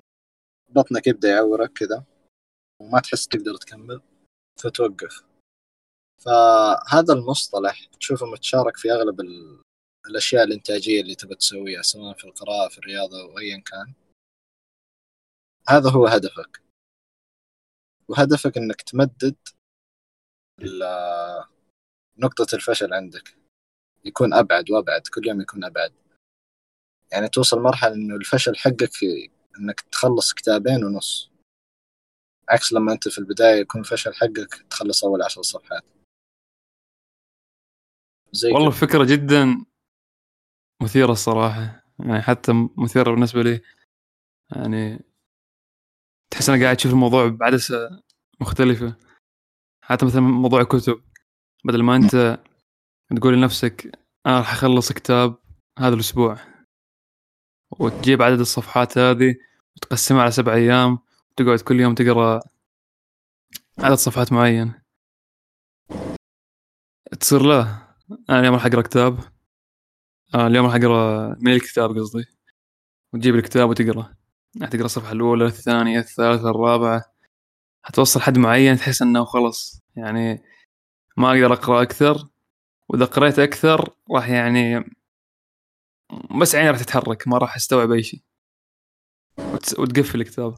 بطنك 0.69 1.07
يبدأ 1.07 1.29
يعورك 1.29 1.73
كذا 1.73 2.03
وما 2.81 2.99
تحس 2.99 3.27
تقدر 3.27 3.55
تكمل 3.55 4.01
فتوقف. 4.61 5.23
فهذا 6.25 7.13
المصطلح 7.13 7.85
تشوفه 7.85 8.25
متشارك 8.25 8.77
في 8.77 8.91
أغلب 8.91 9.21
الأشياء 10.07 10.43
الإنتاجية 10.43 11.01
اللي 11.01 11.15
تبى 11.15 11.35
تسويها 11.35 11.81
سواء 11.81 12.17
في 12.17 12.23
القراءة 12.23 12.69
في 12.69 12.77
الرياضة 12.77 13.21
أو 13.21 13.39
أيا 13.39 13.63
كان. 13.65 13.93
هذا 15.69 15.89
هو 15.89 16.07
هدفك. 16.07 16.61
وهدفك 18.07 18.57
إنك 18.57 18.81
تمدد 18.81 19.35
نقطة 22.17 22.55
الفشل 22.55 22.93
عندك. 22.93 23.37
يكون 24.05 24.33
أبعد 24.33 24.71
وأبعد 24.71 25.07
كل 25.07 25.27
يوم 25.27 25.41
يكون 25.41 25.63
أبعد. 25.63 25.93
يعني 27.11 27.29
توصل 27.29 27.59
مرحلة 27.59 27.93
إنه 27.93 28.15
الفشل 28.15 28.55
حقك 28.55 29.03
إنك 29.59 29.81
تخلص 29.81 30.33
كتابين 30.33 30.83
ونص. 30.83 31.31
عكس 32.49 32.73
لما 32.73 32.93
أنت 32.93 33.07
في 33.07 33.17
البداية 33.17 33.61
يكون 33.61 33.81
الفشل 33.81 34.13
حقك 34.13 34.65
تخلص 34.69 35.03
أول 35.05 35.21
عشر 35.21 35.41
صفحات. 35.41 35.83
زي 38.31 38.51
والله 38.51 38.69
كده. 38.69 38.79
فكرة 38.87 39.05
جدا 39.05 39.65
مثيرة 40.83 41.11
الصراحة. 41.11 41.83
يعني 41.99 42.21
حتى 42.21 42.51
مثيرة 42.77 43.11
بالنسبة 43.11 43.43
لي. 43.43 43.61
يعني 44.55 44.99
تحس 46.31 46.49
إنك 46.49 46.63
قاعد 46.63 46.75
تشوف 46.75 46.91
الموضوع 46.91 47.27
بعدسه 47.27 48.01
مختلفة. 48.41 48.95
حتى 49.83 50.05
مثلا 50.05 50.21
موضوع 50.21 50.63
كتب 50.63 51.01
بدل 51.65 51.83
ما 51.83 51.95
أنت 51.95 52.39
تقول 53.17 53.33
لنفسك 53.33 53.99
أنا 54.25 54.37
راح 54.37 54.51
أخلص 54.51 54.91
كتاب 54.91 55.37
هذا 55.79 55.95
الأسبوع. 55.95 56.37
وتجيب 57.79 58.21
عدد 58.21 58.39
الصفحات 58.39 58.97
هذه 58.97 59.35
وتقسمها 59.77 60.21
على 60.21 60.31
سبع 60.31 60.53
أيام 60.53 60.99
وتقعد 61.31 61.59
كل 61.59 61.79
يوم 61.79 61.95
تقرأ 61.95 62.39
عدد 63.79 63.95
صفحات 63.95 64.33
معين. 64.33 64.73
تصير 67.19 67.43
لا. 67.43 67.61
أنا 68.29 68.39
اليوم 68.39 68.53
راح 68.55 68.65
أقرأ 68.65 68.81
كتاب. 68.81 69.32
آه 70.35 70.47
اليوم 70.47 70.65
راح 70.65 70.75
أقرأ 70.75 71.35
من 71.39 71.53
الكتاب 71.53 71.97
قصدي. 71.97 72.25
وتجيب 73.13 73.35
الكتاب 73.35 73.69
وتقرأ. 73.69 74.15
تقرأ 74.71 74.85
الصفحة 74.85 75.11
الأولى 75.11 75.45
الثانية 75.45 75.99
الثالثة 75.99 76.49
الرابعة. 76.49 77.03
حتوصل 77.83 78.21
حد 78.21 78.37
معين 78.37 78.77
تحس 78.77 79.01
إنه 79.01 79.25
خلص 79.25 79.81
يعني 79.95 80.43
ما 81.17 81.27
أقدر 81.31 81.53
أقرأ 81.53 81.81
أكثر. 81.81 82.29
وإذا 82.89 83.05
قريت 83.05 83.39
أكثر 83.39 83.95
راح 84.11 84.29
يعني 84.29 84.79
بس 86.41 86.55
عيني 86.55 86.69
راح 86.69 86.79
تتحرك 86.79 87.27
ما 87.27 87.37
راح 87.37 87.55
أستوعب 87.55 87.91
أي 87.91 88.03
شيء. 88.03 88.23
وتقفل 89.79 90.21
الكتاب. 90.21 90.55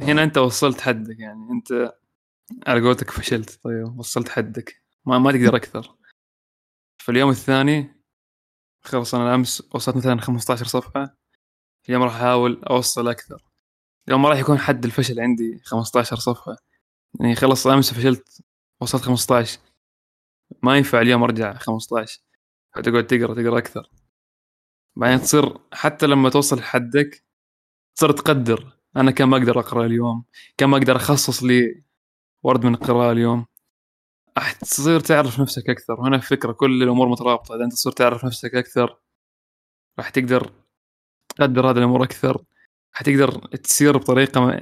هنا 0.00 0.22
أنت 0.22 0.38
وصلت 0.38 0.80
حدك 0.80 1.20
يعني. 1.20 1.50
أنت 1.50 1.94
على 2.66 2.80
قولتك 2.80 3.10
فشلت. 3.10 3.60
طيب 3.62 3.98
وصلت 3.98 4.28
حدك. 4.28 4.82
ما 5.06 5.18
ما 5.18 5.32
تقدر 5.32 5.56
أكثر. 5.56 5.96
في 6.98 7.12
اليوم 7.12 7.30
الثاني 7.30 7.95
خلص 8.86 9.14
أنا 9.14 9.34
امس 9.34 9.62
وصلت 9.74 9.96
مثلا 9.96 10.20
15 10.20 10.66
صفحة. 10.66 11.16
اليوم 11.88 12.02
راح 12.02 12.14
أحاول 12.14 12.64
أوصل 12.64 13.08
أكثر. 13.08 13.42
اليوم 14.08 14.22
ما 14.22 14.28
راح 14.28 14.38
يكون 14.38 14.58
حد 14.58 14.84
الفشل 14.84 15.20
عندي 15.20 15.60
15 15.64 16.16
صفحة. 16.16 16.56
يعني 17.20 17.34
خلص 17.34 17.66
امس 17.66 17.94
فشلت 17.94 18.42
وصلت 18.80 19.02
15 19.02 19.58
ما 20.62 20.76
ينفع 20.76 21.00
اليوم 21.00 21.22
أرجع 21.22 21.58
15 21.58 22.20
تقعد 22.74 23.06
تقرأ 23.06 23.34
تقرأ 23.34 23.58
أكثر. 23.58 23.90
بعدين 24.96 25.20
تصير 25.20 25.58
حتى 25.72 26.06
لما 26.06 26.30
توصل 26.30 26.56
لحدك 26.56 27.24
تصير 27.96 28.10
تقدر. 28.12 28.76
أنا 28.96 29.10
كم 29.10 29.34
أقدر 29.34 29.60
أقرأ 29.60 29.86
اليوم؟ 29.86 30.24
كم 30.56 30.74
أقدر 30.74 30.96
أخصص 30.96 31.42
لي 31.42 31.82
ورد 32.42 32.64
من 32.66 32.74
القراءة 32.74 33.12
اليوم؟ 33.12 33.46
راح 34.38 34.52
تصير 34.52 35.00
تعرف 35.00 35.40
نفسك 35.40 35.70
أكثر. 35.70 36.00
وهنا 36.00 36.16
الفكرة 36.16 36.52
كل 36.52 36.82
الأمور 36.82 37.08
مترابطة. 37.08 37.54
إذا 37.56 37.64
أنت 37.64 37.72
تصير 37.72 37.92
تعرف 37.92 38.24
نفسك 38.24 38.54
أكثر 38.54 38.98
راح 39.98 40.08
تقدر 40.10 40.52
تقدر 41.36 41.70
هذه 41.70 41.78
الأمور 41.78 42.04
أكثر. 42.04 42.44
حتقدر 42.92 43.46
تسير 43.46 43.96
بطريقة. 43.98 44.60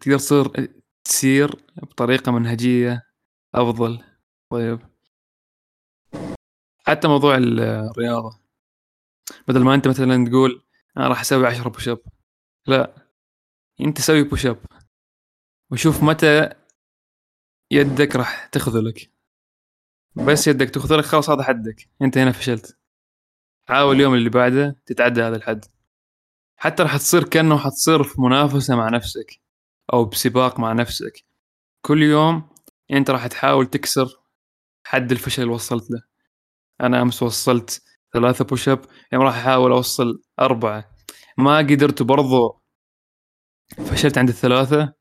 تقدر 0.00 0.18
تصير 0.18 0.68
تسير 1.04 1.64
بطريقة 1.76 2.32
منهجية 2.32 3.02
أفضل. 3.54 4.04
طيب. 4.50 4.80
حتى 6.86 7.08
موضوع 7.08 7.36
الرياضة. 7.36 8.40
بدل 9.48 9.64
ما 9.64 9.74
أنت 9.74 9.88
مثلا 9.88 10.26
تقول 10.28 10.62
أنا 10.96 11.08
راح 11.08 11.20
أسوي 11.20 11.46
10 11.46 11.68
push 11.68 11.88
up 11.88 12.00
لا. 12.66 13.08
أنت 13.80 14.00
سوي 14.00 14.22
push 14.22 14.46
up 14.46 14.64
وشوف 15.70 16.02
متى 16.02 16.50
يدك 17.70 18.16
راح 18.16 18.46
تخذلك 18.46 19.10
بس 20.26 20.48
يدك 20.48 20.70
تخذلك 20.70 21.04
خلاص 21.04 21.30
هذا 21.30 21.42
حدك. 21.42 21.88
انت 22.02 22.18
هنا 22.18 22.32
فشلت. 22.32 22.78
حاول 23.68 23.96
اليوم 23.96 24.14
اللي 24.14 24.30
بعده 24.30 24.82
تتعدى 24.86 25.22
هذا 25.22 25.36
الحد. 25.36 25.64
حتى 26.56 26.82
راح 26.82 26.96
تصير 26.96 27.24
كأنه 27.24 27.58
حتصير 27.58 28.02
في 28.02 28.20
منافسة 28.20 28.76
مع 28.76 28.88
نفسك 28.88 29.40
أو 29.92 30.04
بسباق 30.04 30.60
مع 30.60 30.72
نفسك. 30.72 31.24
كل 31.82 32.02
يوم 32.02 32.50
أنت 32.92 33.10
راح 33.10 33.26
تحاول 33.26 33.66
تكسر 33.66 34.20
حد 34.84 35.12
الفشل 35.12 35.42
اللي 35.42 35.54
وصلت 35.54 35.90
له. 35.90 36.02
أنا 36.80 37.02
أمس 37.02 37.22
وصلت 37.22 37.82
ثلاثة 38.12 38.44
push 38.44 38.68
up 38.68 38.84
اليوم 39.12 39.24
راح 39.24 39.36
أحاول 39.36 39.72
أوصل 39.72 40.22
أربعة. 40.40 40.90
ما 41.38 41.58
قدرت 41.58 42.02
برضو. 42.02 42.62
فشلت 43.86 44.18
عند 44.18 44.28
الثلاثة. 44.28 44.97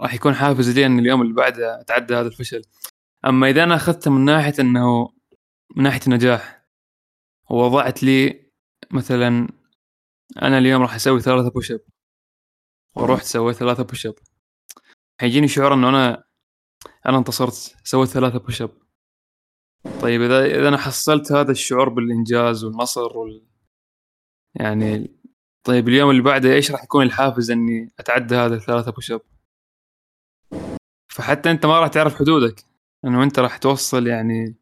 راح 0.00 0.14
يكون 0.14 0.34
حافز 0.34 0.70
لي 0.70 0.86
ان 0.86 0.98
اليوم 0.98 1.22
اللي 1.22 1.34
بعده 1.34 1.80
أتعدى 1.80 2.14
هذا 2.14 2.28
الفشل. 2.28 2.62
أما 3.26 3.50
إذا 3.50 3.64
أنا 3.64 3.74
أخذته 3.74 4.10
من 4.10 4.24
ناحية 4.24 4.54
إنه 4.60 5.12
من 5.76 5.82
ناحية 5.82 6.00
النجاح 6.06 6.64
ووضعت 7.50 8.02
لي 8.02 8.50
مثلا 8.90 9.48
أنا 10.42 10.58
اليوم 10.58 10.82
راح 10.82 10.94
أسوي 10.94 11.20
ثلاثة 11.20 11.50
push 11.50 11.72
up 11.72 11.80
ورحت 12.96 13.24
سويت 13.24 13.56
ثلاثة 13.56 13.82
push 13.82 14.06
up 14.06 14.14
حيجيني 15.20 15.48
شعور 15.48 15.74
إنه 15.74 15.88
أنا 15.88 16.24
أنا 17.06 17.18
انتصرت 17.18 17.76
سويت 17.84 18.08
ثلاثة 18.08 18.38
push 18.38 18.62
up 18.62 18.70
طيب 20.02 20.22
إذا 20.22 20.44
إذا 20.44 20.68
أنا 20.68 20.78
حصلت 20.78 21.32
هذا 21.32 21.50
الشعور 21.52 21.88
بالإنجاز 21.88 22.64
والنصر 22.64 23.18
وال 23.18 23.46
يعني 24.54 25.20
طيب 25.64 25.88
اليوم 25.88 26.10
اللي 26.10 26.22
بعده 26.22 26.52
إيش 26.52 26.70
راح 26.70 26.84
يكون 26.84 27.06
الحافز 27.06 27.50
إني 27.50 27.92
أتعدى 27.98 28.34
هذا 28.36 28.54
الثلاثة 28.54 28.92
push 28.92 29.12
up 29.12 29.20
فحتى 31.18 31.50
أنت 31.50 31.66
ما 31.66 31.80
راح 31.80 31.88
تعرف 31.88 32.14
حدودك 32.14 32.64
إنه 33.04 33.22
أنت 33.22 33.38
راح 33.38 33.56
توصل 33.56 34.06
يعني 34.06 34.56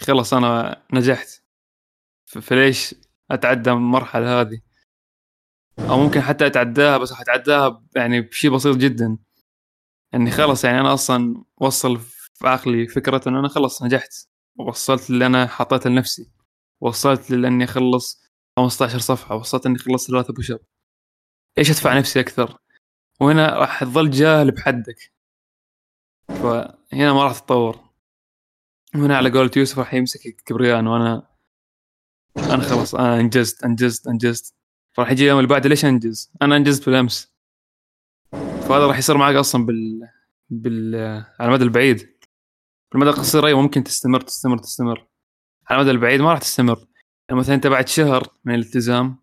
خلص 0.00 0.34
أنا 0.34 0.82
نجحت. 0.92 1.28
فليش 2.26 2.94
أتعدى 3.30 3.70
المرحلة 3.70 4.40
هذه؟ 4.40 4.60
أو 5.78 5.98
ممكن 5.98 6.20
حتى 6.20 6.46
أتعداها 6.46 6.98
بس 6.98 7.12
أتعداها 7.12 7.84
يعني 7.96 8.20
بشيء 8.20 8.50
بسيط 8.54 8.76
جدا. 8.76 9.18
إني 10.14 10.30
خلص 10.30 10.64
يعني 10.64 10.80
أنا 10.80 10.94
أصلا 10.94 11.44
وصل 11.56 12.00
في 12.00 12.48
عقلي 12.48 12.88
فكرة 12.88 13.28
انه 13.28 13.40
أنا 13.40 13.48
خلص 13.48 13.82
نجحت. 13.82 14.12
وصلت 14.58 15.10
اللي 15.10 15.26
أنا 15.26 15.46
حطيته 15.46 15.90
لنفسي. 15.90 16.32
وصلت 16.80 17.30
لاني 17.30 17.64
أخلص 17.64 18.22
15 18.58 18.98
صفحة. 18.98 19.36
وصلت 19.36 19.66
إني 19.66 19.78
خلصت 19.78 20.10
ثلاثة 20.10 20.32
بوش 20.34 20.52
إيش 21.58 21.70
أدفع 21.70 21.98
نفسي 21.98 22.20
أكثر؟ 22.20 22.58
وهنا 23.20 23.58
راح 23.58 23.84
تظل 23.84 24.10
جاهل 24.10 24.50
بحدك. 24.50 25.12
فهنا 26.32 27.12
ما 27.12 27.24
راح 27.24 27.38
تتطور. 27.38 27.78
هنا 28.94 29.16
على 29.16 29.30
قولة 29.30 29.50
يوسف 29.56 29.78
راح 29.78 29.94
يمسك 29.94 30.20
كبريان 30.46 30.86
وأنا 30.86 31.28
أنا 32.36 32.62
خلاص 32.62 32.94
أنا 32.94 33.20
أنجزت 33.20 33.64
أنجزت 33.64 34.06
أنجزت. 34.06 34.54
فراح 34.92 35.10
يجي 35.10 35.22
اليوم 35.22 35.38
اللي 35.38 35.48
بعده 35.48 35.68
ليش 35.68 35.84
أنجز؟ 35.84 36.32
أنا 36.42 36.56
أنجزت 36.56 36.86
بالأمس. 36.86 37.32
فهذا 38.32 38.86
راح 38.86 38.98
يصير 38.98 39.16
معك 39.16 39.34
أصلا 39.34 39.66
بال 39.66 40.08
بال 40.50 40.94
على 41.40 41.48
المدى 41.48 41.64
البعيد. 41.64 41.98
في 41.98 42.94
المدى 42.94 43.10
القصير 43.10 43.46
أيوه 43.46 43.60
ممكن 43.60 43.84
تستمر 43.84 44.20
تستمر 44.20 44.58
تستمر. 44.58 45.06
على 45.70 45.80
المدى 45.80 45.90
البعيد 45.90 46.20
ما 46.20 46.30
راح 46.30 46.38
تستمر. 46.38 46.78
يعني 47.28 47.40
مثلا 47.40 47.54
أنت 47.54 47.66
بعد 47.66 47.88
شهر 47.88 48.28
من 48.44 48.54
الالتزام 48.54 49.16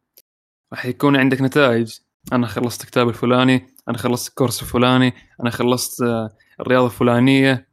راح 0.74 0.86
يكون 0.86 1.16
عندك 1.16 1.42
نتائج. 1.42 2.00
أنا 2.34 2.48
خلصت 2.48 2.84
الكتاب 2.84 3.10
الفلاني 3.10 3.68
أنا 3.90 3.98
خلصت 3.98 4.30
الكورس 4.30 4.62
الفلاني 4.62 5.14
أنا 5.42 5.50
خلصت 5.50 6.02
آه، 6.02 6.30
الرياضة 6.60 6.86
الفلانية. 6.86 7.70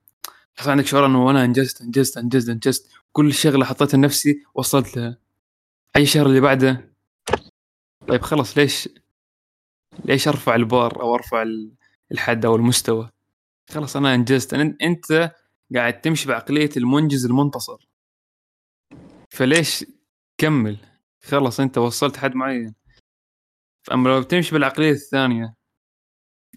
يحصل 0.58 0.70
عندك 0.70 0.86
شعور 0.86 1.06
إنه 1.06 1.30
أنا 1.30 1.44
أنجزت 1.44 1.80
أنجزت 1.80 2.16
أنجزت 2.16 2.48
أنجزت. 2.48 2.90
كل 3.12 3.32
شغلة 3.34 3.64
حطيتها 3.64 3.98
لنفسي 3.98 4.44
وصلت 4.54 4.96
لها. 4.96 5.18
أي 5.96 6.02
الشهر 6.02 6.26
اللي 6.26 6.40
بعده؟ 6.40 6.94
طيب 8.08 8.22
خلص 8.22 8.58
ليش؟ 8.58 8.88
ليش 10.04 10.28
أرفع 10.28 10.54
البار 10.54 11.02
أو 11.02 11.14
أرفع 11.14 11.44
الحد 12.12 12.44
أو 12.44 12.56
المستوى؟ 12.56 13.10
خلص 13.70 13.96
أنا 13.96 14.14
أنجزت. 14.14 14.54
أنت 14.54 15.34
قاعد 15.74 16.00
تمشي 16.00 16.28
بعقلية 16.28 16.70
المنجز 16.76 17.24
المنتصر. 17.26 17.88
فليش 19.30 19.84
كمل؟ 20.38 20.78
خلص 21.22 21.60
أنت 21.60 21.78
وصلت 21.78 22.16
حد 22.16 22.34
معين. 22.34 22.74
فاما 23.82 24.08
لو 24.08 24.20
بتمشي 24.20 24.52
بالعقلية 24.52 24.90
الثانية 24.90 25.54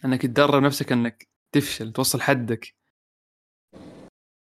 أنك 0.06 0.22
تدرب 0.22 0.63
نفسك 0.63 0.92
أنك 0.92 1.29
تفشل 1.52 1.92
توصل 1.94 2.22
حدك. 2.22 2.76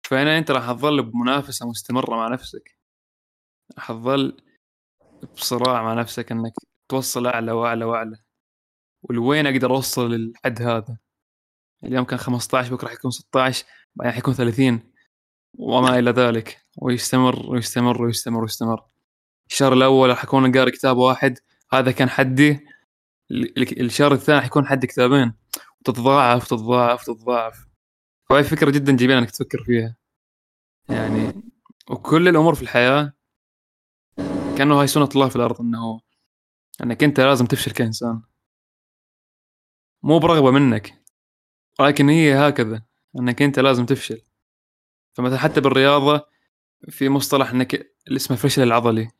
فهنا 0.03 0.37
أنت 0.37 0.51
راح 0.51 0.71
تظل 0.71 1.03
بمنافسة 1.03 1.69
مستمرة 1.69 2.15
مع 2.15 2.27
نفسك. 2.27 2.77
راح 3.77 3.87
تظل 3.87 4.37
بصراع 5.35 5.83
مع 5.83 5.93
نفسك 5.93 6.31
إنك 6.31 6.53
توصل 6.89 7.27
أعلى 7.27 7.51
وأعلى 7.51 7.85
وأعلى. 7.85 8.17
ولوين 9.03 9.47
أقدر 9.47 9.71
أوصل 9.75 10.11
للحد 10.11 10.61
هذا؟ 10.61 10.97
اليوم 11.83 12.05
كان 12.05 12.19
15 12.19 12.75
بكرة 12.75 12.87
حيكون 12.87 13.11
16 13.11 13.65
بعدين 13.95 14.13
حيكون 14.13 14.33
30 14.33 14.93
وما 15.53 15.99
إلى 15.99 16.11
ذلك. 16.11 16.65
ويستمر 16.77 17.51
ويستمر 17.51 18.01
ويستمر 18.01 18.41
ويستمر. 18.41 18.83
الشهر 19.49 19.73
الأول 19.73 20.17
حكون 20.17 20.57
قاري 20.57 20.71
كتاب 20.71 20.97
واحد. 20.97 21.39
هذا 21.73 21.91
كان 21.91 22.09
حدي. 22.09 22.59
الشهر 23.81 24.13
الثاني 24.13 24.41
حيكون 24.41 24.67
حدي 24.67 24.87
كتابين. 24.87 25.33
تتضاعف 25.85 26.47
تتضاعف 26.47 27.05
تتضاعف. 27.05 27.67
وهي 28.29 28.43
فكرة 28.43 28.71
جدا 28.71 28.95
جميلة 28.95 29.19
إنك 29.19 29.31
تفكر 29.31 29.63
فيها. 29.63 29.95
يعني 30.89 31.33
وكل 31.89 32.27
الأمور 32.27 32.55
في 32.55 32.61
الحياة 32.61 33.13
كأنه 34.57 34.81
هاي 34.81 34.87
سنة 34.87 35.09
الله 35.15 35.29
في 35.29 35.35
الأرض 35.35 35.61
إنه 35.61 36.01
إنك 36.83 37.03
أنت 37.03 37.19
لازم 37.19 37.45
تفشل 37.45 37.71
كإنسان. 37.71 38.21
مو 40.03 40.19
برغبة 40.19 40.51
منك 40.51 41.03
ولكن 41.79 42.09
هي 42.09 42.33
هكذا 42.35 42.83
إنك 43.19 43.41
أنت 43.41 43.59
لازم 43.59 43.85
تفشل. 43.85 44.21
فمثلا 45.13 45.37
حتى 45.37 45.61
بالرياضة 45.61 46.25
في 46.89 47.09
مصطلح 47.09 47.51
إنك 47.51 47.75
اللي 48.07 48.17
اسمه 48.17 48.37
الفشل 48.37 48.63
العضلي. 48.63 49.11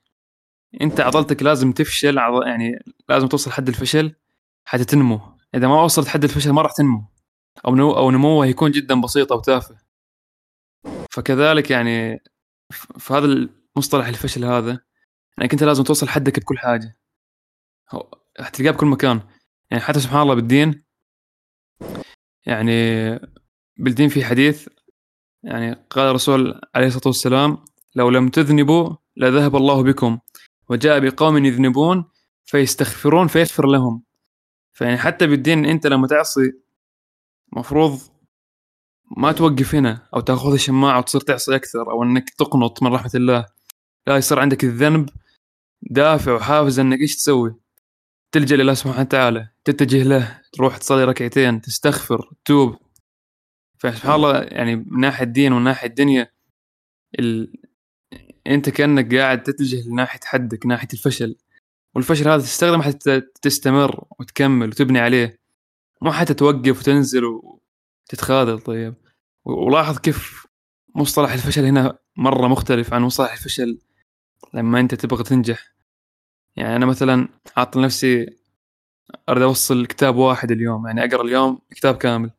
أنت 0.81 0.99
عضلتك 0.99 1.43
لازم 1.43 1.71
تفشل. 1.71 2.17
يعني 2.45 2.79
لازم 3.09 3.27
توصل 3.27 3.51
حد 3.51 3.67
الفشل 3.67 4.15
حتى 4.65 4.85
تنمو. 4.85 5.32
إذا 5.55 5.67
ما 5.67 5.83
وصلت 5.83 6.07
حد 6.07 6.23
الفشل 6.23 6.49
ما 6.51 6.61
راح 6.61 6.71
تنمو. 6.71 7.05
أو 7.65 7.75
نمو 7.75 7.91
أو 7.91 8.11
نموه 8.11 8.45
يكون 8.45 8.71
جدا 8.71 9.01
بسيط 9.01 9.31
أو 9.31 9.39
تافه. 9.39 9.77
فكذلك 11.11 11.71
يعني 11.71 12.23
في 12.97 13.13
هذا 13.13 13.25
المصطلح 13.25 14.07
الفشل 14.07 14.45
هذا 14.45 14.79
انك 15.39 15.53
انت 15.53 15.63
لازم 15.63 15.83
توصل 15.83 16.07
حدك 16.07 16.39
بكل 16.39 16.57
حاجة. 16.57 16.97
حتلقاه 18.39 18.71
بكل 18.71 18.87
مكان. 18.87 19.21
يعني 19.71 19.83
حتى 19.83 19.99
سبحان 19.99 20.21
الله 20.21 20.35
بالدين 20.35 20.83
يعني 22.45 23.09
بالدين 23.77 24.09
في 24.09 24.25
حديث 24.25 24.69
يعني 25.43 25.73
قال 25.89 26.09
الرسول 26.09 26.61
عليه 26.75 26.87
الصلاة 26.87 27.07
والسلام 27.07 27.57
لو 27.95 28.09
لم 28.09 28.29
تذنبوا 28.29 28.95
لذهب 29.17 29.55
الله 29.55 29.83
بكم 29.83 30.19
وجاء 30.69 30.99
بقوم 30.99 31.45
يذنبون 31.45 32.05
فيستغفرون 32.45 33.27
فيغفر 33.27 33.67
لهم. 33.67 34.03
فيعني 34.73 34.97
حتى 34.97 35.27
بالدين 35.27 35.65
أنت 35.65 35.87
لما 35.87 36.07
تعصي 36.07 36.53
مفروض 37.51 37.99
ما 39.17 39.31
توقف 39.31 39.75
هنا 39.75 40.07
أو 40.15 40.19
تأخذ 40.19 40.53
الشماعة 40.53 40.97
وتصير 40.97 41.21
تعصي 41.21 41.55
أكثر 41.55 41.91
أو 41.91 42.03
أنك 42.03 42.29
تقنط 42.29 42.83
من 42.83 42.93
رحمة 42.93 43.11
الله. 43.15 43.45
لا 44.07 44.17
يصير 44.17 44.39
عندك 44.39 44.63
الذنب 44.63 45.09
دافع 45.81 46.33
وحافز 46.33 46.79
أنك 46.79 46.99
إيش 46.99 47.15
تسوي؟ 47.15 47.55
تلجأ 48.31 48.55
لله 48.55 48.73
سبحانه 48.73 49.01
وتعالى 49.01 49.49
تتجه 49.65 50.03
له 50.03 50.41
تروح 50.53 50.77
تصلي 50.77 51.03
ركعتين 51.03 51.61
تستغفر 51.61 52.29
تتوب 52.43 52.77
فسبحان 53.77 54.15
الله 54.15 54.41
يعني 54.41 54.75
من 54.75 54.99
ناحية 54.99 55.25
الدين 55.25 55.53
ومن 55.53 55.63
ناحية 55.63 55.87
الدنيا 55.87 56.31
ال... 57.19 57.53
أنت 58.47 58.69
كأنك 58.69 59.15
قاعد 59.15 59.43
تتجه 59.43 59.89
لناحية 59.89 60.19
حدك 60.23 60.65
ناحية 60.65 60.87
الفشل. 60.93 61.35
والفشل 61.95 62.27
هذا 62.27 62.41
تستخدم 62.41 62.81
حتى 62.81 63.21
تستمر 63.21 64.05
وتكمل 64.19 64.67
وتبني 64.67 64.99
عليه. 64.99 65.39
مو 66.01 66.11
حتى 66.11 66.33
توقف 66.33 66.79
وتنزل 66.79 67.23
وتتخاذل 67.25 68.59
طيب. 68.59 68.95
ولاحظ 69.45 69.97
كيف 69.97 70.47
مصطلح 70.95 71.31
الفشل 71.31 71.65
هنا 71.65 71.97
مرة 72.17 72.47
مختلف 72.47 72.93
عن 72.93 73.01
مصطلح 73.01 73.31
الفشل 73.31 73.79
لما 74.53 74.79
أنت 74.79 74.95
تبغى 74.95 75.23
تنجح. 75.23 75.73
يعني 76.55 76.75
أنا 76.75 76.85
مثلا 76.85 77.29
حاط 77.55 77.77
لنفسي 77.77 78.25
أريد 79.29 79.43
أوصل 79.43 79.85
كتاب 79.85 80.15
واحد 80.15 80.51
اليوم 80.51 80.87
يعني 80.87 81.03
أقرأ 81.05 81.23
اليوم 81.23 81.59
كتاب 81.71 81.97
كامل. 81.97 82.31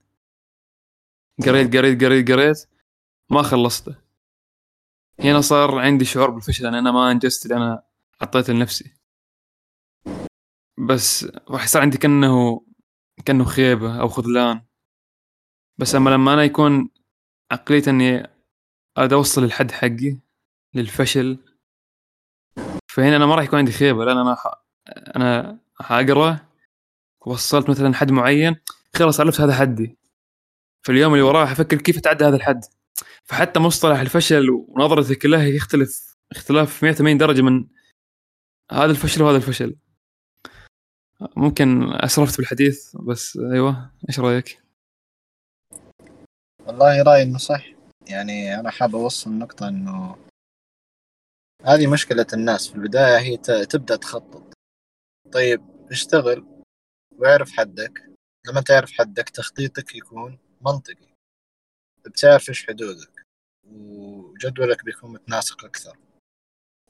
قريت 1.47 1.77
قريت 1.77 2.05
قريت 2.05 2.31
قريت 2.31 2.69
ما 3.31 3.43
خلصته. 3.43 3.95
هنا 5.21 5.41
صار 5.41 5.79
عندي 5.79 6.05
شعور 6.05 6.31
بالفشل 6.31 6.65
لأن 6.65 6.75
أنا 6.75 6.91
ما 6.93 7.11
أنجزت 7.11 7.47
اللي 7.47 7.57
أنا 7.57 7.83
حطيته 8.21 8.53
لنفسي. 8.53 9.04
بس 10.79 11.25
راح 11.49 11.65
يصير 11.65 11.83
عندي 11.83 11.99
كأنه 11.99 12.65
كأنه 13.25 13.45
خيبة 13.45 14.01
أو 14.01 14.09
خذلان. 14.09 14.61
بس 15.79 15.95
أما 15.95 16.11
لما 16.11 16.35
أنا 16.35 16.45
يكون 16.45 16.91
عقليتي 17.53 17.91
إني 17.91 18.31
أريد 18.99 19.13
أوصل 19.13 19.45
الحد 19.45 19.71
حقي 19.71 20.19
للفشل 20.75 21.39
فهنا 22.91 23.17
أنا 23.17 23.27
ما 23.27 23.35
راح 23.35 23.45
يكون 23.45 23.59
عندي 23.59 23.73
خيبة 23.73 24.05
لأن 24.05 24.19
أنا 24.19 24.35
ح... 24.35 24.47
أنا 25.17 25.59
حاقرا 25.81 26.39
وصلت 27.27 27.71
مثلا 27.71 27.95
حد 27.95 28.11
معين 28.13 28.57
خلاص 28.95 29.21
عرفت 29.21 29.41
هذا 29.41 29.55
حدي. 29.55 29.99
في 30.83 30.93
اليوم 30.93 31.13
اللي 31.13 31.25
وراه 31.25 31.47
حفكر 31.47 31.77
كيف 31.77 31.99
أتعدى 31.99 32.25
هذا 32.25 32.37
الحد. 32.37 32.65
فحتى 33.25 33.61
مصطلح 33.61 34.01
الفشل 34.01 34.51
ونظرتك 34.51 35.27
له 35.27 35.43
يختلف 35.45 36.17
اختلاف 36.33 36.83
180 36.83 37.19
درجة 37.19 37.43
من 37.43 37.67
هذا 38.73 38.91
الفشل 38.91 39.23
وهذا 39.23 39.37
الفشل. 39.37 39.77
ممكن 41.37 41.93
أسرفت 41.93 42.37
بالحديث 42.37 42.97
بس 42.97 43.37
أيوه 43.37 43.91
إيش 44.09 44.21
رأيك؟ 44.21 44.63
والله 46.67 47.03
رأيي 47.03 47.23
إنه 47.23 47.39
صح. 47.39 47.67
يعني 48.09 48.61
أنا 48.61 48.71
حاب 48.71 48.97
أوصل 48.97 49.31
نقطة 49.31 49.69
إنه 49.69 50.17
هذه 51.65 51.87
مشكلة 51.93 52.27
الناس. 52.33 52.69
في 52.69 52.75
البداية 52.77 53.19
هي 53.19 53.37
تبدأ 53.67 53.97
تخطط. 53.97 54.53
طيب 55.33 55.63
اشتغل 55.91 56.47
واعرف 57.19 57.53
حدك. 57.53 58.11
لما 58.47 58.61
تعرف 58.61 58.93
حدك 58.93 59.29
تخطيطك 59.29 59.95
يكون 59.95 60.39
منطقي. 60.67 61.15
بتعرف 62.07 62.49
إيش 62.49 62.67
حدودك. 62.67 63.23
وجدولك 63.67 64.85
بيكون 64.85 65.13
متناسق 65.13 65.65
أكثر. 65.65 65.99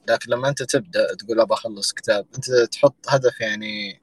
لكن 0.09 0.31
لما 0.31 0.49
أنت 0.49 0.63
تبدأ 0.63 1.15
تقول 1.15 1.39
ابى 1.39 1.53
أخلص 1.53 1.93
كتاب 1.93 2.27
أنت 2.35 2.51
تحط 2.51 3.09
هدف 3.09 3.41
يعني 3.41 3.99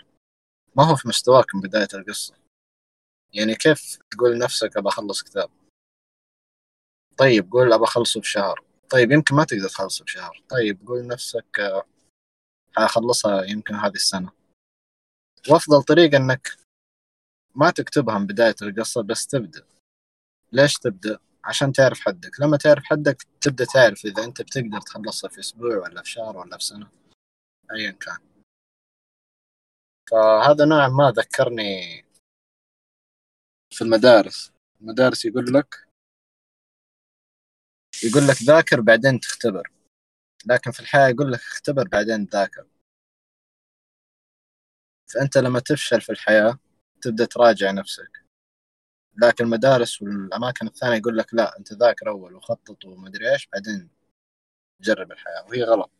ما 0.76 0.84
هو 0.84 0.96
في 0.96 1.08
مستواك 1.08 1.54
من 1.54 1.60
بداية 1.60 1.88
القصة؟ 1.94 2.34
يعني 3.32 3.54
كيف 3.54 3.98
تقول 4.10 4.34
لنفسك 4.34 4.76
أبى 4.76 4.88
أخلص 4.88 5.22
كتاب؟ 5.22 5.50
طيب 7.16 7.52
قول 7.52 7.72
أبى 7.72 7.84
أخلصه 7.84 8.20
بشهر. 8.20 8.64
طيب 8.90 9.12
يمكن 9.12 9.34
ما 9.34 9.44
تقدر 9.44 9.68
تخلصه 9.68 10.04
بشهر. 10.04 10.42
طيب 10.48 10.86
قول 10.86 10.98
لنفسك 10.98 11.60
آه، 11.60 11.84
حأخلصها 12.76 13.42
يمكن 13.42 13.74
هذه 13.74 13.94
السنة. 13.94 14.32
وأفضل 15.50 15.82
طريقة 15.82 16.16
إنك 16.16 16.56
ما 17.54 17.70
تكتبها 17.70 18.18
من 18.18 18.26
بداية 18.26 18.54
القصة 18.62 19.02
بس 19.02 19.26
تبدأ. 19.26 19.66
ليش 20.52 20.74
تبدأ؟ 20.78 21.18
عشان 21.44 21.72
تعرف 21.72 22.00
حدك. 22.00 22.40
لما 22.40 22.56
تعرف 22.56 22.84
حدك 22.84 23.26
تبدأ 23.40 23.64
تعرف 23.64 24.04
إذا 24.04 24.24
أنت 24.24 24.42
بتقدر 24.42 24.80
تخلصها 24.80 25.30
في 25.30 25.40
أسبوع 25.40 25.76
ولا 25.76 26.02
في 26.02 26.10
شهر 26.10 26.36
ولا 26.36 26.58
في 26.58 26.64
سنة. 26.64 26.88
ايا 27.72 27.90
كان. 27.90 28.31
فهذا 30.12 30.64
نوعا 30.64 30.88
ما 30.88 31.10
ذكرني 31.10 32.04
في 33.70 33.82
المدارس. 33.82 34.52
المدارس 34.80 35.24
يقول 35.24 35.54
لك 35.54 35.88
يقول 38.04 38.28
لك 38.28 38.42
ذاكر 38.42 38.80
بعدين 38.80 39.20
تختبر. 39.20 39.72
لكن 40.46 40.70
في 40.70 40.80
الحياة 40.80 41.08
يقول 41.08 41.32
لك 41.32 41.38
اختبر 41.38 41.88
بعدين 41.88 42.24
ذاكر. 42.24 42.66
فأنت 45.14 45.38
لما 45.38 45.60
تفشل 45.60 46.00
في 46.00 46.12
الحياة 46.12 46.58
تبدأ 47.02 47.24
تراجع 47.24 47.70
نفسك. 47.70 48.24
لكن 49.22 49.44
المدارس 49.44 50.02
والأماكن 50.02 50.66
الثانية 50.66 50.96
يقول 50.96 51.18
لك 51.18 51.34
لا 51.34 51.58
أنت 51.58 51.72
ذاكر 51.72 52.08
أول 52.08 52.34
وخطط 52.34 52.84
ومدري 52.84 53.32
إيش 53.32 53.48
بعدين 53.52 53.90
جرب 54.80 55.12
الحياة. 55.12 55.44
وهي 55.48 55.62
غلط. 55.62 55.90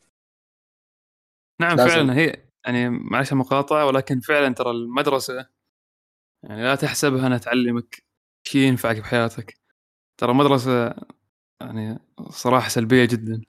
نعم 1.61 1.77
لازم. 1.77 1.89
فعلا 1.89 2.15
هي 2.15 2.52
يعني 2.67 2.89
معلش 2.89 3.33
مقاطعة 3.33 3.87
ولكن 3.87 4.21
فعلا 4.21 4.55
ترى 4.55 4.71
المدرسة 4.71 5.49
يعني 6.43 6.63
لا 6.63 6.75
تحسبها 6.75 7.27
أنها 7.27 7.39
تعلمك 7.39 8.05
شيء 8.47 8.61
ينفعك 8.61 8.97
بحياتك. 8.97 9.59
ترى 10.17 10.31
المدرسة 10.31 10.95
يعني 11.61 11.99
صراحة 12.31 12.69
سلبية 12.69 13.05
جدا. 13.05 13.43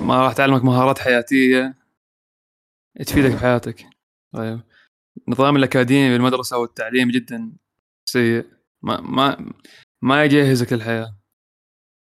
ما 0.00 0.22
راح 0.24 0.32
تعلمك 0.32 0.64
مهارات 0.64 0.98
حياتية 0.98 1.74
تفيدك 3.06 3.32
بحياتك. 3.32 3.86
طيب. 4.32 4.60
النظام 5.28 5.56
الأكاديمي 5.56 6.12
بالمدرسة 6.12 6.58
والتعليم 6.58 7.10
جدا 7.10 7.52
سيء. 8.04 8.46
ما 8.82 9.00
ما 9.00 9.52
ما 10.02 10.24
يجهزك 10.24 10.72
للحياة. 10.72 11.16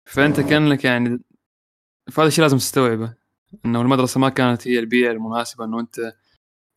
فأنت 0.06 0.39
كأنك 0.39 0.86
يعني 0.86 1.20
فهذا 2.12 2.28
الشيء 2.28 2.43
لازم 2.43 2.58
تستوعبه. 2.58 3.27
إنه 3.66 3.82
المدرسة 3.82 4.20
ما 4.20 4.30
كانت 4.30 4.68
هي 4.68 4.80
البيئة 4.80 5.12
المناسبة 5.12 5.66
إنه 5.66 5.80
أنت 5.80 6.14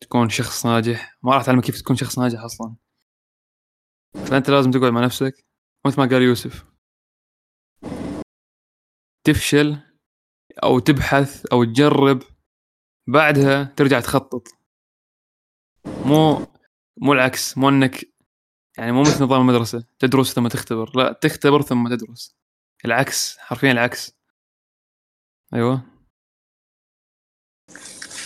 تكون 0.01 0.29
شخص 0.29 0.65
ناجح. 0.65 1.17
ما 1.23 1.35
راح 1.35 1.45
تعلمك 1.45 1.63
كيف 1.63 1.81
تكون 1.81 1.95
شخص 1.95 2.19
ناجح 2.19 2.41
أصلا. 2.41 2.75
فأنت 4.25 4.49
لازم 4.49 4.71
تقعد 4.71 4.91
مع 4.91 5.05
نفسك 5.05 5.45
مثل 5.85 6.01
ما 6.01 6.07
قال 6.07 6.21
يوسف. 6.21 6.65
تفشل 9.23 9.77
أو 10.63 10.79
تبحث 10.79 11.45
أو 11.45 11.63
تجرب 11.63 12.23
بعدها 13.07 13.63
ترجع 13.63 13.99
تخطط. 13.99 14.47
مو 16.05 16.47
مو 16.97 17.13
العكس 17.13 17.57
مو 17.57 17.69
إنك 17.69 18.05
يعني 18.77 18.91
مو 18.91 19.01
مثل 19.01 19.23
نظام 19.23 19.41
المدرسة 19.41 19.85
تدرس 19.99 20.33
ثم 20.33 20.47
تختبر. 20.47 20.91
لا 20.95 21.13
تختبر 21.13 21.61
ثم 21.61 21.95
تدرس. 21.95 22.35
العكس 22.85 23.37
حرفيا 23.37 23.71
العكس. 23.71 24.17
أيوه. 25.53 25.90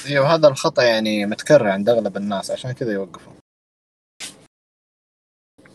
أيوه 0.05 0.35
هذا 0.35 0.47
الخطأ 0.47 0.83
يعني 0.83 1.25
متكرر 1.25 1.67
عند 1.67 1.89
أغلب 1.89 2.17
الناس 2.17 2.51
عشان 2.51 2.71
كذا 2.71 2.93
يوقفوا. 2.93 3.33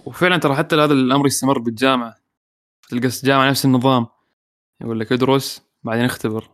وفعلا 0.07 0.37
ترى 0.37 0.57
حتى 0.57 0.77
هذا 0.77 0.93
الأمر 0.93 1.27
يستمر 1.27 1.59
بالجامعة. 1.59 2.17
تلقى 2.89 3.07
الجامعة 3.07 3.51
نفس 3.51 3.65
النظام. 3.65 4.07
يقول 4.81 5.01
لك 5.01 5.13
ادرس 5.13 5.63
بعدين 5.83 6.05
اختبر. 6.05 6.51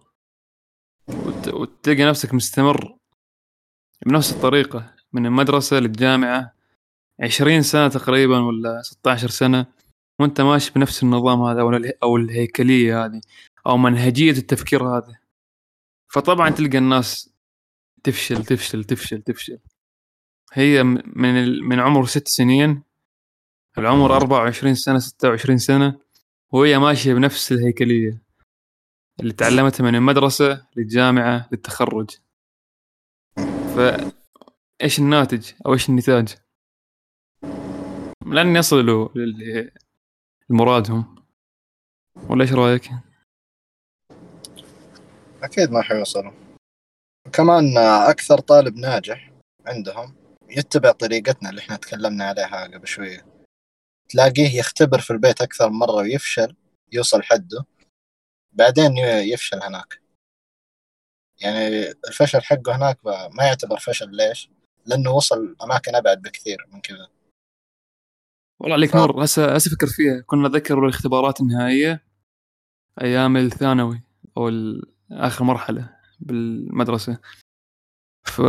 وت... 1.08 1.48
وتلقى 1.48 2.04
نفسك 2.04 2.34
مستمر 2.34 2.96
بنفس 4.06 4.32
الطريقة. 4.32 4.96
من 5.12 5.26
المدرسة 5.26 5.78
للجامعة 5.78 6.54
عشرين 7.20 7.62
سنة 7.62 7.88
تقريبا 7.88 8.38
ولا 8.38 8.82
16 8.82 9.30
سنة 9.30 9.66
وانت 10.20 10.40
ماشي 10.40 10.72
بنفس 10.72 11.02
النظام 11.02 11.42
هذا 11.42 11.60
أو 12.02 12.16
الهيكلية 12.16 13.04
هذه 13.04 13.20
أو 13.66 13.76
منهجية 13.76 14.30
التفكير 14.30 14.84
هذا 14.84 15.18
فطبعا 16.08 16.50
تلقى 16.50 16.78
الناس 16.78 17.30
تفشل 18.04 18.44
تفشل 18.44 18.84
تفشل 18.84 19.22
تفشل. 19.22 19.58
هي 20.52 20.82
من 20.82 21.62
من 21.62 21.80
عمر 21.80 22.06
ست 22.06 22.28
سنين 22.28 22.82
العمر 23.78 24.16
24 24.16 24.74
سنة 24.74 24.98
26 24.98 25.58
سنة 25.58 25.98
وهي 26.52 26.78
ماشية 26.78 27.14
بنفس 27.14 27.52
الهيكلية 27.52 28.22
اللي 29.20 29.32
تعلمتها 29.32 29.84
من 29.84 29.94
المدرسة 29.94 30.66
للجامعة 30.76 31.48
للتخرج. 31.52 32.10
ف 33.76 33.78
إيش 34.82 34.98
الناتج 34.98 35.50
أو 35.66 35.72
إيش 35.72 35.88
النتاج؟ 35.88 36.34
لن 38.26 38.56
يصلوا 38.56 39.08
لمرادهم 40.50 41.24
ولا 42.28 42.42
إيش 42.42 42.52
رأيك؟ 42.52 42.90
أكيد 45.46 45.70
ما 45.70 45.82
حيوصلوا. 45.82 46.32
كمان 47.32 47.78
أكثر 48.10 48.40
طالب 48.40 48.76
ناجح 48.76 49.32
عندهم 49.66 50.16
يتبع 50.50 50.90
طريقتنا 50.92 51.50
اللي 51.50 51.60
إحنا 51.60 51.76
تكلمنا 51.76 52.24
عليها 52.24 52.64
قبل 52.64 52.86
شوية. 52.86 53.26
تلاقيه 54.08 54.58
يختبر 54.58 55.00
في 55.00 55.10
البيت 55.10 55.40
أكثر 55.40 55.70
مرة 55.70 55.94
ويفشل 55.94 56.56
يوصل 56.92 57.22
حده 57.22 57.64
بعدين 58.52 58.98
يفشل 59.32 59.62
هناك. 59.62 60.00
يعني 61.40 61.90
الفشل 62.08 62.42
حقه 62.42 62.76
هناك 62.76 63.06
ما 63.06 63.44
يعتبر 63.44 63.78
فشل 63.78 64.16
ليش؟ 64.16 64.50
لأنه 64.86 65.10
وصل 65.10 65.56
أماكن 65.62 65.94
أبعد 65.94 66.22
بكثير 66.22 66.66
من 66.72 66.80
كذا. 66.80 67.08
والله 68.60 68.74
عليك 68.74 68.90
ف... 68.90 68.96
نور 68.96 69.24
هسه 69.24 69.54
هسه 69.54 69.70
فكر 69.70 69.86
فيها. 69.86 70.20
كنا 70.20 70.48
نذكر 70.48 70.84
الاختبارات 70.84 71.40
النهائية 71.40 72.04
أيام 73.00 73.36
الثانوي 73.36 74.02
أو 74.36 74.48
آخر 75.12 75.44
مرحلة 75.44 75.96
بالمدرسة. 76.20 77.18
ف 78.24 78.40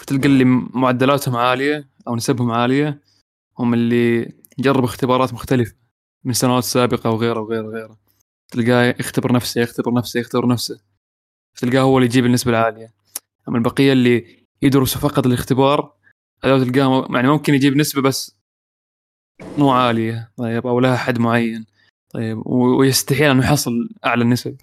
فتلقى 0.00 0.26
اللي 0.28 0.44
معدلاتهم 0.74 1.36
عالية 1.36 1.88
أو 2.08 2.16
نسبهم 2.16 2.50
عالية 2.50 3.00
هم 3.58 3.74
اللي 3.74 4.32
جربوا 4.58 4.84
اختبارات 4.84 5.32
مختلفة 5.32 5.74
من 6.24 6.32
سنوات 6.32 6.64
سابقة 6.64 7.10
وغيره 7.10 7.40
وغيره 7.40 7.66
وغيره. 7.66 7.98
تلقاه 8.48 8.94
يختبر 9.00 9.32
نفسه 9.32 9.60
يختبر 9.60 9.94
نفسه 9.94 10.20
يختبر 10.20 10.48
نفسه. 10.48 10.80
تلقاه 11.56 11.80
هو 11.80 11.98
اللي 11.98 12.06
يجيب 12.08 12.26
النسبة 12.26 12.50
العالية. 12.50 12.92
أما 13.48 13.58
البقية 13.58 13.92
اللي 13.92 14.44
يدرسوا 14.62 15.00
فقط 15.00 15.26
الاختبار 15.26 15.96
هذول 16.44 16.66
تلقاه 16.66 17.08
يعني 17.14 17.28
ممكن 17.28 17.54
يجيب 17.54 17.76
نسبة 17.76 18.02
بس 18.02 18.36
مو 19.58 19.70
عالية 19.70 20.32
طيب 20.36 20.66
أو 20.66 20.80
لها 20.80 20.96
حد 20.96 21.18
معين 21.18 21.66
طيب 22.10 22.46
ويستحيل 22.46 23.30
إنه 23.30 23.44
يحصل 23.44 23.88
أعلى 24.06 24.22
النسب 24.22 24.56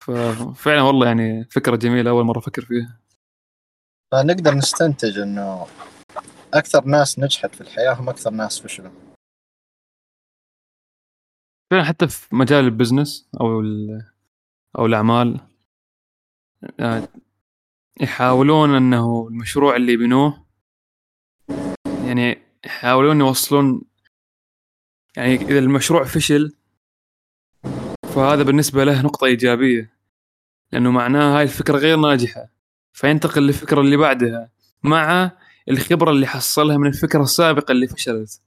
ففعلا 0.00 0.82
والله 0.82 1.06
يعني 1.06 1.44
فكرة 1.44 1.76
جميلة 1.76 2.10
أول 2.10 2.24
مرة 2.24 2.38
أفكر 2.38 2.64
فيها. 2.64 3.00
فنقدر 4.12 4.54
نستنتج 4.54 5.18
إنه 5.18 5.66
أكثر 6.54 6.84
ناس 6.84 7.18
نجحت 7.18 7.54
في 7.54 7.60
الحياة 7.60 7.92
هم 7.92 8.08
أكثر 8.08 8.30
ناس 8.30 8.60
فشلوا. 8.60 8.90
فعلا 11.70 11.84
حتى 11.84 12.08
في 12.08 12.36
مجال 12.36 12.64
البزنس 12.64 13.28
أو 13.40 13.62
أو 14.78 14.86
الأعمال 14.86 15.40
آه، 16.80 17.08
يحاولون 18.00 18.74
إنه 18.74 19.28
المشروع 19.28 19.76
اللي 19.76 19.92
يبنوه 19.92 20.46
يعني 22.06 22.42
يحاولون 22.66 23.20
يوصلون 23.20 23.82
يعني 25.16 25.34
إذا 25.34 25.58
المشروع 25.58 26.04
فشل 26.04 26.56
فهذا 28.14 28.42
بالنسبة 28.42 28.84
له 28.84 29.02
نقطة 29.02 29.24
إيجابية 29.24 29.92
لأنه 30.72 30.90
معناه 30.90 31.38
هاي 31.38 31.42
الفكرة 31.42 31.78
غير 31.78 31.96
ناجحة 31.96 32.48
فينتقل 32.92 33.42
للفكرة 33.42 33.80
اللي 33.80 33.96
بعدها 33.96 34.50
مع 34.82 35.30
الخبرة 35.70 36.10
اللي 36.10 36.26
حصلها 36.26 36.76
من 36.76 36.86
الفكرة 36.86 37.22
السابقة 37.22 37.72
اللي 37.72 37.86
فشلت 37.86 38.40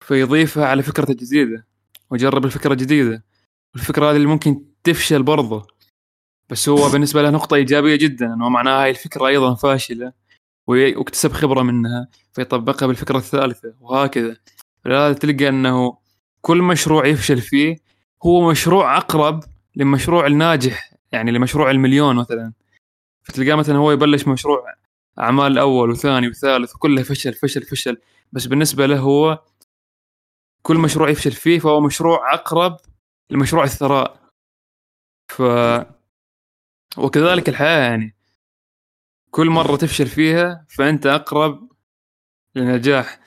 فيضيفها 0.00 0.66
على 0.66 0.82
فكرته 0.82 1.12
الجديدة 1.12 1.66
ويجرب 2.10 2.44
الفكرة 2.44 2.72
الجديدة 2.72 3.24
الفكرة 3.74 4.10
هذه 4.10 4.16
اللي 4.16 4.26
ممكن 4.26 4.64
تفشل 4.84 5.22
برضه 5.22 5.66
بس 6.50 6.68
هو 6.68 6.88
بالنسبة 6.88 7.22
له 7.22 7.30
نقطة 7.30 7.54
إيجابية 7.54 7.96
جدا 7.96 8.34
أنه 8.34 8.48
معناها 8.48 8.84
هاي 8.84 8.90
الفكرة 8.90 9.26
أيضا 9.26 9.54
فاشلة 9.54 10.12
واكتسب 10.66 11.32
خبرة 11.32 11.62
منها 11.62 12.08
فيطبقها 12.32 12.86
بالفكرة 12.86 13.18
الثالثة 13.18 13.74
وهكذا. 13.80 14.36
لهذا 14.86 15.12
تلقى 15.12 15.48
أنه 15.48 15.98
كل 16.40 16.62
مشروع 16.62 17.06
يفشل 17.06 17.40
فيه 17.40 17.89
هو 18.26 18.50
مشروع 18.50 18.96
أقرب 18.96 19.44
لمشروع 19.76 20.26
الناجح 20.26 20.92
يعني 21.12 21.30
لمشروع 21.30 21.70
المليون 21.70 22.16
مثلا. 22.16 22.52
فتلقاه 23.22 23.54
مثلا 23.54 23.76
هو 23.76 23.92
يبلش 23.92 24.28
مشروع 24.28 24.74
أعمال 25.18 25.58
أول 25.58 25.90
وثاني 25.90 26.28
وثالث 26.28 26.74
وكلها 26.74 27.02
فشل 27.02 27.34
فشل 27.34 27.62
فشل. 27.62 27.96
بس 28.32 28.46
بالنسبة 28.46 28.86
له 28.86 28.98
هو 28.98 29.42
كل 30.62 30.76
مشروع 30.76 31.08
يفشل 31.08 31.32
فيه 31.32 31.58
فهو 31.58 31.80
مشروع 31.80 32.34
أقرب 32.34 32.76
لمشروع 33.30 33.64
الثراء. 33.64 34.20
ف 35.28 35.42
وكذلك 36.98 37.48
الحياة 37.48 37.88
يعني. 37.90 38.14
كل 39.30 39.46
مرة 39.50 39.76
تفشل 39.76 40.06
فيها 40.06 40.66
فأنت 40.68 41.06
أقرب 41.06 41.68
للنجاح. 42.54 43.20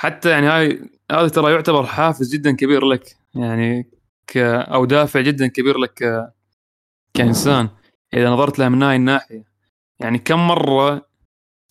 حتى 0.00 0.30
يعني 0.30 0.46
هاي 0.46 0.90
هذا 1.10 1.28
ترى 1.28 1.52
يعتبر 1.52 1.86
حافز 1.86 2.34
جدا 2.34 2.56
كبير 2.56 2.84
لك. 2.84 3.16
يعني 3.34 3.93
أو 4.36 4.84
دافع 4.84 5.20
جدا 5.20 5.46
كبير 5.46 5.78
لك. 5.78 6.28
كإنسان. 7.14 7.68
إذا 8.14 8.30
نظرت 8.30 8.58
لها 8.58 8.68
من 8.68 8.82
هاي 8.82 8.96
الناحية 8.96 9.44
يعني 10.00 10.18
كم 10.18 10.48
مرة 10.48 11.08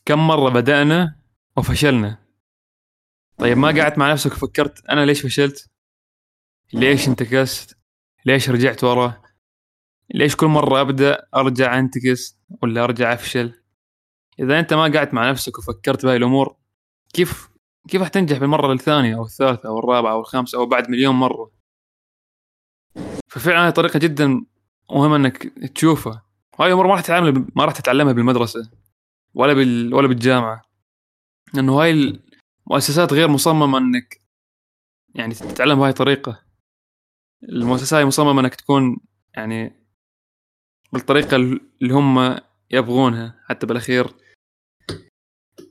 كم 0.06 0.28
مرة 0.28 0.50
بدأنا 0.50 1.16
وفشلنا؟ 1.58 2.18
طيب 3.38 3.58
ما 3.58 3.68
قعدت 3.68 3.98
مع 3.98 4.12
نفسك 4.12 4.32
وفكرت 4.32 4.86
أنا 4.86 5.06
ليش 5.06 5.22
فشلت؟ 5.22 5.70
ليش 6.74 7.08
انتكست؟ 7.08 7.78
ليش 8.26 8.50
رجعت 8.50 8.84
ورا؟ 8.84 9.22
ليش 10.13 10.36
كل 10.36 10.48
مرة 10.48 10.82
أبدأ 10.82 11.28
أرجع 11.36 11.80
انتكس 11.80 12.39
ولا 12.62 12.84
أرجع 12.84 13.13
أفشل؟ 13.13 13.54
إذا 14.39 14.60
أنت 14.60 14.74
ما 14.74 14.82
قعدت 14.82 15.13
مع 15.13 15.30
نفسك 15.30 15.58
وفكرت 15.58 16.06
بهاي 16.06 16.18
الأمور 16.18 16.56
كيف 17.13 17.50
كيف 17.88 18.04
حتنجح 18.04 18.38
بالمرة 18.38 18.74
الثانية 18.74 19.16
أو 19.16 19.24
الثالثة 19.24 19.70
أو 19.70 19.80
الرابعة 19.80 20.12
أو 20.12 20.20
الخامسة 20.20 20.58
أو 20.58 20.66
بعد 20.66 20.89
مليون 20.89 21.16
مرة؟ 21.16 21.52
ففعلا 23.34 23.65
هاي 23.65 23.72
طريقة 23.72 24.00
جدا 24.00 24.46
مهمة 24.91 25.15
إنك 25.15 25.43
تشوفها. 25.76 26.26
هاي 26.60 26.67
الأمور 26.67 26.88
ما 26.88 26.93
راح 26.93 27.02
تتعلم 27.02 27.48
ما 27.56 27.65
راح 27.65 27.74
تتعلمها 27.74 28.13
بالمدرسة 28.13 28.72
ولا 29.34 29.54
بال 29.54 29.93
ولا 29.93 30.08
بالجامعة. 30.08 30.62
لأنه 31.54 31.82
هاي 31.82 31.91
المؤسسات 32.67 33.13
غير 33.13 33.28
مصممة 33.28 33.78
إنك 33.78 34.22
يعني 35.15 35.34
تتعلم 35.34 35.80
بهاي 35.80 35.89
الطريقة. 35.89 36.43
المؤسسة 37.43 37.98
هاي 37.98 38.06
مصممة 38.06 38.41
إنك 38.41 38.56
تكون 38.56 38.98
يعني 39.34 39.74
بالطريقة 40.93 41.36
اللي 41.36 41.93
هم 41.93 42.38
يبغونها. 42.72 43.43
حتى 43.50 43.67
بالأخير 43.67 44.13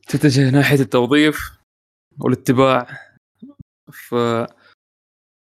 تتجه 0.09 0.51
ناحية 0.51 0.81
التوظيف 0.81 1.59
والاتباع 2.18 2.87
ف 3.92 4.14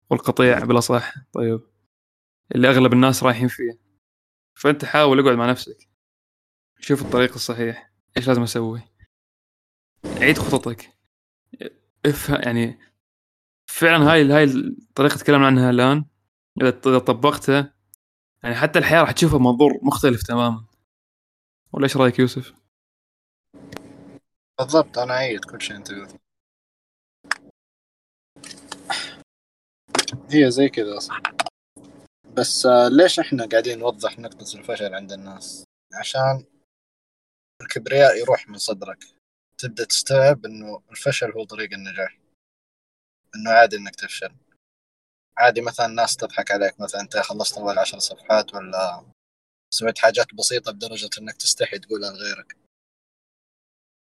والقطيع 0.09 0.59
بالاصح 0.65 1.13
طيب. 1.33 1.70
اللي 2.55 2.69
أغلب 2.69 2.93
الناس 2.93 3.23
رايحين 3.23 3.47
فيه. 3.47 3.79
فأنت 4.57 4.85
حاول 4.85 5.19
أقعد 5.19 5.35
مع 5.35 5.49
نفسك. 5.49 5.89
شوف 6.79 7.01
الطريق 7.01 7.33
الصحيح. 7.33 7.91
إيش 8.17 8.27
لازم 8.27 8.41
أسوي؟ 8.43 8.81
عيد 10.05 10.37
خططك. 10.37 10.97
افهم 12.05 12.41
يعني 12.41 12.79
فعلا 13.69 14.11
هاي 14.11 14.31
هاي 14.31 14.43
الطريقة 14.43 15.17
تكلمنا 15.17 15.47
عنها 15.47 15.69
الآن. 15.69 16.05
إذا 16.61 16.99
طبقتها 16.99 17.73
يعني 18.43 18.55
حتى 18.55 18.79
الحياة 18.79 19.01
راح 19.01 19.11
تشوفها 19.11 19.39
منظور 19.39 19.79
مختلف 19.83 20.23
تماما. 20.23 20.65
ولا 21.73 21.83
إيش 21.83 21.97
رأيك 21.97 22.19
يوسف؟ 22.19 22.53
بالضبط 24.59 24.97
أنا 24.97 25.13
أعيد 25.13 25.45
كل 25.45 25.61
شيء 25.61 25.75
أنت 25.75 25.91
قلت 25.91 26.21
هي 30.29 30.51
زي 30.51 30.69
كذا 30.69 30.97
أصلا. 30.97 31.21
بس 32.37 32.65
آه، 32.65 32.87
ليش 32.87 33.19
إحنا 33.19 33.45
قاعدين 33.45 33.79
نوضح 33.79 34.19
نقطة 34.19 34.57
الفشل 34.59 34.93
عند 34.95 35.11
الناس؟ 35.11 35.63
عشان 35.93 36.45
الكبرياء 37.61 38.17
يروح 38.17 38.49
من 38.49 38.57
صدرك. 38.57 38.99
تبدأ 39.57 39.83
تستوعب 39.83 40.45
إنه 40.45 40.81
الفشل 40.91 41.31
هو 41.31 41.43
طريق 41.43 41.73
النجاح. 41.73 42.17
إنه 43.35 43.51
عادي 43.51 43.75
إنك 43.75 43.95
تفشل. 43.95 44.35
عادي 45.37 45.61
مثلا 45.61 45.87
ناس 45.87 46.15
تضحك 46.17 46.51
عليك 46.51 46.79
مثلا 46.81 47.01
أنت 47.01 47.17
خلصت 47.17 47.57
أول 47.57 47.79
عشر 47.79 47.99
صفحات 47.99 48.53
ولا 48.53 49.05
سويت 49.73 49.99
حاجات 49.99 50.33
بسيطة 50.33 50.71
بدرجة 50.71 51.09
إنك 51.19 51.37
تستحي 51.37 51.79
تقولها 51.79 52.11
لغيرك 52.11 52.57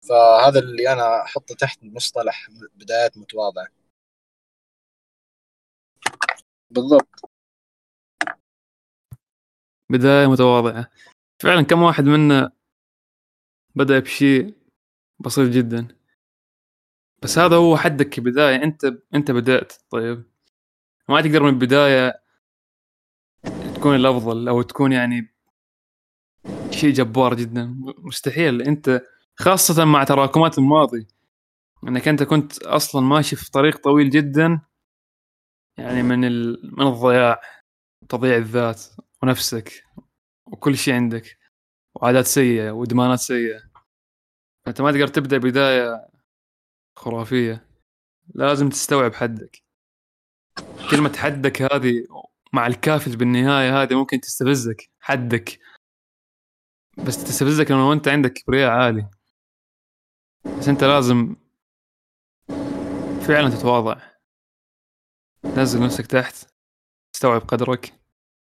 فهذا 0.09 0.59
اللي 0.59 0.93
أنا 0.93 1.21
أحطه 1.23 1.55
تحت 1.55 1.79
مصطلح 1.83 2.49
بدايات 2.75 3.17
متواضعة. 3.17 3.67
بالضبط. 6.69 7.32
بداية 9.89 10.27
متواضعة. 10.27 10.91
فعلا 11.39 11.61
كم 11.61 11.81
واحد 11.81 12.03
منا 12.03 12.51
بدأ 13.75 13.99
بشيء 13.99 14.55
بسيط 15.19 15.49
جدا. 15.49 15.87
بس 17.23 17.37
هذا 17.37 17.55
هو 17.55 17.77
حدك 17.77 18.09
كبداية 18.09 18.63
أنت 18.63 18.85
أنت 19.15 19.31
بدأت. 19.31 19.73
طيب. 19.89 20.23
ما 21.09 21.21
تقدر 21.21 21.43
من 21.43 21.49
البداية 21.49 22.23
تكون 23.75 23.95
الأفضل 23.95 24.47
أو 24.47 24.61
تكون 24.61 24.91
يعني 24.91 25.33
شيء 26.71 26.93
جبار 26.93 27.33
جدا. 27.33 27.75
مستحيل. 27.97 28.61
أنت 28.61 29.01
خاصة 29.35 29.85
مع 29.85 30.03
تراكمات 30.03 30.57
الماضي. 30.57 31.07
إنك 31.87 32.07
أنت 32.07 32.23
كنت 32.23 32.63
أصلا 32.63 33.01
ماشي 33.01 33.35
في 33.35 33.51
طريق 33.51 33.77
طويل 33.77 34.09
جدا. 34.09 34.61
يعني 35.77 36.03
من 36.03 36.25
ال... 36.25 36.71
من 36.77 36.87
الضياع 36.87 37.41
تضييع 38.09 38.37
الذات. 38.37 38.83
ونفسك 39.23 39.83
وكل 40.45 40.77
شيء 40.77 40.93
عندك 40.93 41.37
وعادات 41.95 42.25
سيئة 42.25 42.71
وإدمانات 42.71 43.19
سيئة. 43.19 43.61
انت 44.67 44.81
ما 44.81 44.91
تقدر 44.91 45.07
تبدأ 45.07 45.37
بداية 45.37 46.09
خرافية. 46.95 47.67
لازم 48.35 48.69
تستوعب 48.69 49.13
حدك. 49.13 49.63
كلمة 50.91 51.17
حدك 51.17 51.61
هذه 51.61 52.07
مع 52.53 52.67
الكافل 52.67 53.17
بالنهاية 53.17 53.81
هذه 53.81 53.95
ممكن 53.95 54.19
تستفزك 54.19 54.89
حدك. 54.99 55.59
بس 57.07 57.23
تستفزك 57.23 57.71
لما 57.71 57.93
أنت 57.93 58.07
عندك 58.07 58.33
كبرياء 58.33 58.71
عالي. 58.71 59.09
بس 60.59 60.67
أنت 60.67 60.83
لازم 60.83 61.35
فعلا 63.27 63.49
تتواضع. 63.49 64.01
تنزل 65.43 65.83
نفسك 65.83 66.07
تحت 66.07 66.35
تستوعب 67.13 67.41
قدرك. 67.41 68.02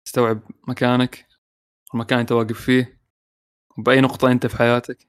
تستوعب 0.09 0.41
مكانك 0.67 1.27
المكان 1.93 2.19
انت 2.19 2.31
واقف 2.31 2.61
فيه 2.61 3.01
وبأي 3.77 4.01
نقطة 4.01 4.31
أنت 4.31 4.47
في 4.47 4.57
حياتك. 4.57 5.07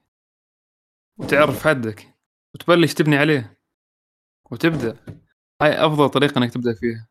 وتعرف 1.17 1.67
حدك 1.67 2.17
وتبلش 2.55 2.93
تبني 2.93 3.17
عليه 3.17 3.59
وتبدأ. 4.51 5.05
هاي 5.61 5.85
أفضل 5.85 6.09
طريقة 6.09 6.39
إنك 6.39 6.53
تبدأ 6.53 6.73
فيها. 6.73 7.07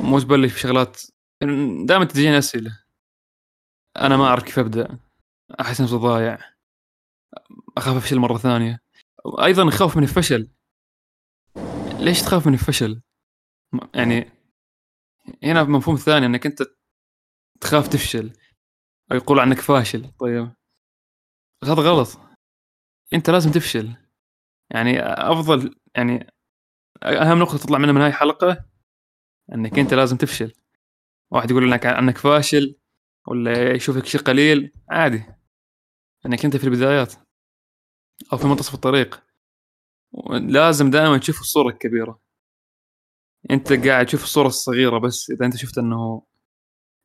مو 0.00 0.20
تبلش 0.20 0.54
بشغلات 0.54 1.02
دائما 1.86 2.04
تجيني 2.04 2.38
أسئلة. 2.38 2.84
أنا 3.96 4.16
ما 4.16 4.24
أعرف 4.26 4.42
كيف 4.42 4.58
أبدأ. 4.58 4.98
أحس 5.60 5.80
نفسي 5.80 5.96
ضايع. 5.96 6.38
أخاف 7.76 7.96
أفشل 7.96 8.18
مرة 8.18 8.38
ثانية. 8.38 8.80
أيضا 9.44 9.68
أخاف 9.68 9.96
من 9.96 10.02
الفشل. 10.02 10.50
ليش 11.98 12.22
تخاف 12.22 12.46
من 12.46 12.54
الفشل؟ 12.54 13.02
يعني 13.94 14.37
هنا 15.42 15.64
مفهوم 15.64 15.96
ثاني 15.96 16.26
إنك 16.26 16.46
أنت 16.46 16.62
تخاف 17.60 17.88
تفشل 17.88 18.32
أو 19.12 19.16
يقول 19.16 19.40
عنك 19.40 19.60
فاشل. 19.60 20.12
طيب. 20.20 20.52
هذا 21.64 21.82
غلط. 21.82 22.08
أنت 23.14 23.30
لازم 23.30 23.50
تفشل. 23.50 23.96
يعني 24.70 25.00
أفضل 25.02 25.74
يعني 25.96 26.26
أهم 27.02 27.38
نقطة 27.38 27.58
تطلع 27.58 27.78
منها 27.78 27.92
من 27.92 28.00
هاي 28.00 28.08
الحلقة 28.08 28.64
إنك 29.54 29.78
أنت 29.78 29.94
لازم 29.94 30.16
تفشل. 30.16 30.52
واحد 31.32 31.50
يقول 31.50 31.70
لك 31.70 31.86
عنك 31.86 32.18
فاشل 32.18 32.78
ولا 33.26 33.74
يشوفك 33.74 34.06
شيء 34.06 34.20
قليل 34.20 34.72
عادي. 34.90 35.24
إنك 36.26 36.44
أنت 36.44 36.56
في 36.56 36.64
البدايات 36.64 37.14
أو 38.32 38.38
في 38.38 38.46
منتصف 38.46 38.74
الطريق. 38.74 39.24
لازم 40.30 40.90
دائما 40.90 41.18
تشوف 41.18 41.40
الصورة 41.40 41.68
الكبيرة. 41.68 42.20
أنت 43.50 43.72
قاعد 43.72 44.06
تشوف 44.06 44.24
الصورة 44.24 44.46
الصغيرة 44.46 44.98
بس 44.98 45.30
إذا 45.30 45.46
أنت 45.46 45.56
شفت 45.56 45.78
إنه 45.78 46.22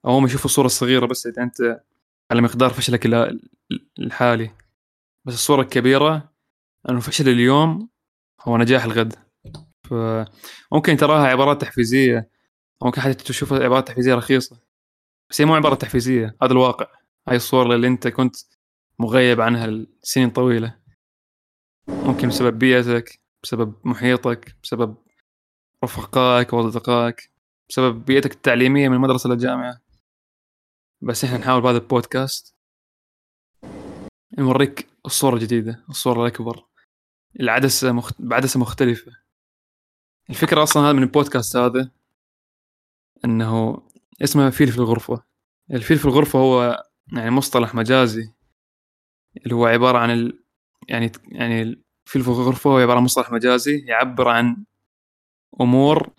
أو 0.06 0.12
هم 0.12 0.26
يشوفوا 0.26 0.46
الصورة 0.46 0.66
الصغيرة 0.66 1.06
بس 1.06 1.28
إذا 1.28 1.44
أنت 1.44 1.84
على 2.32 2.42
مقدار 2.42 2.70
فشلك 2.70 3.06
الحالي. 4.00 4.52
بس 5.26 5.34
الصورة 5.34 5.62
الكبيرة 5.62 6.34
إنه 6.90 7.00
فشل 7.00 7.30
اليوم 7.30 7.90
هو 8.42 8.58
نجاح 8.58 8.84
الغد. 8.84 9.16
فممكن 9.84 10.98
تراها 10.98 11.28
عبارات 11.28 11.62
تحفيزية. 11.62 12.30
ممكن 12.84 13.02
حتى 13.02 13.14
تشوفها 13.14 13.64
عبارات 13.64 13.88
تحفيزية 13.88 14.16
رخيصة. 14.16 14.60
بس 15.30 15.42
هي 15.42 15.46
مو 15.46 15.56
عبارة 15.56 15.76
تحفيزية 15.76 16.36
هذا 16.44 16.52
الواقع. 16.52 16.88
هاي 17.28 17.36
الصورة 17.36 17.76
اللي 17.76 17.88
أنت 17.88 18.08
كنت 18.08 18.36
مغيب 19.00 19.42
عنها 19.42 19.68
لسنين 19.68 20.30
طويلة. 20.30 20.76
ممكن 21.88 22.28
بسبب 22.28 22.60
بيئتك 22.60 23.22
بسبب 23.44 23.76
محيطك 23.84 24.56
بسبب 24.64 24.96
رفقائك 25.84 26.54
واصدقائك 26.54 27.32
بسبب 27.70 28.06
بيئتك 28.06 28.32
التعليمية 28.32 28.90
من 28.90 28.96
المدرسة 28.96 29.30
للجامعة. 29.30 29.82
بس 31.02 31.24
إحنا 31.24 31.38
نحاول 31.38 31.62
بهذا 31.62 31.78
البودكاست 31.78 32.56
نوريك 34.38 34.88
الصورة 35.06 35.36
الجديدة 35.36 35.86
الصورة 35.90 36.22
الأكبر 36.22 36.66
العدسة 37.40 37.92
مخت... 37.92 38.16
بعدسة 38.20 38.60
مختلفة. 38.60 39.12
الفكرة 40.30 40.64
أصلا 40.64 40.84
هذا 40.84 40.94
من 40.94 41.04
البودكاست 41.04 41.56
هذا 41.56 41.92
إنه 43.26 43.82
اسمه 44.24 44.50
فيل 44.50 44.72
في 44.72 44.78
الغرفة. 44.78 45.24
الفيل 45.72 45.98
في 45.98 46.06
الغرفة 46.06 46.40
هو 46.40 46.84
يعني 47.14 47.32
مصطلح 47.32 47.76
مجازي 47.76 48.34
اللي 49.38 49.56
هو 49.56 49.66
عبارة 49.66 49.98
عن 49.98 50.12
ال... 50.12 50.44
يعني 50.90 51.12
يعني 51.26 51.62
الفيل 51.62 52.22
في 52.22 52.28
الغرفة 52.28 52.70
هو 52.70 52.78
عبارة 52.78 52.98
عن 52.98 53.04
مصطلح 53.04 53.32
مجازي 53.32 53.80
يعبر 53.80 54.28
عن 54.28 54.66
أمور 55.62 56.10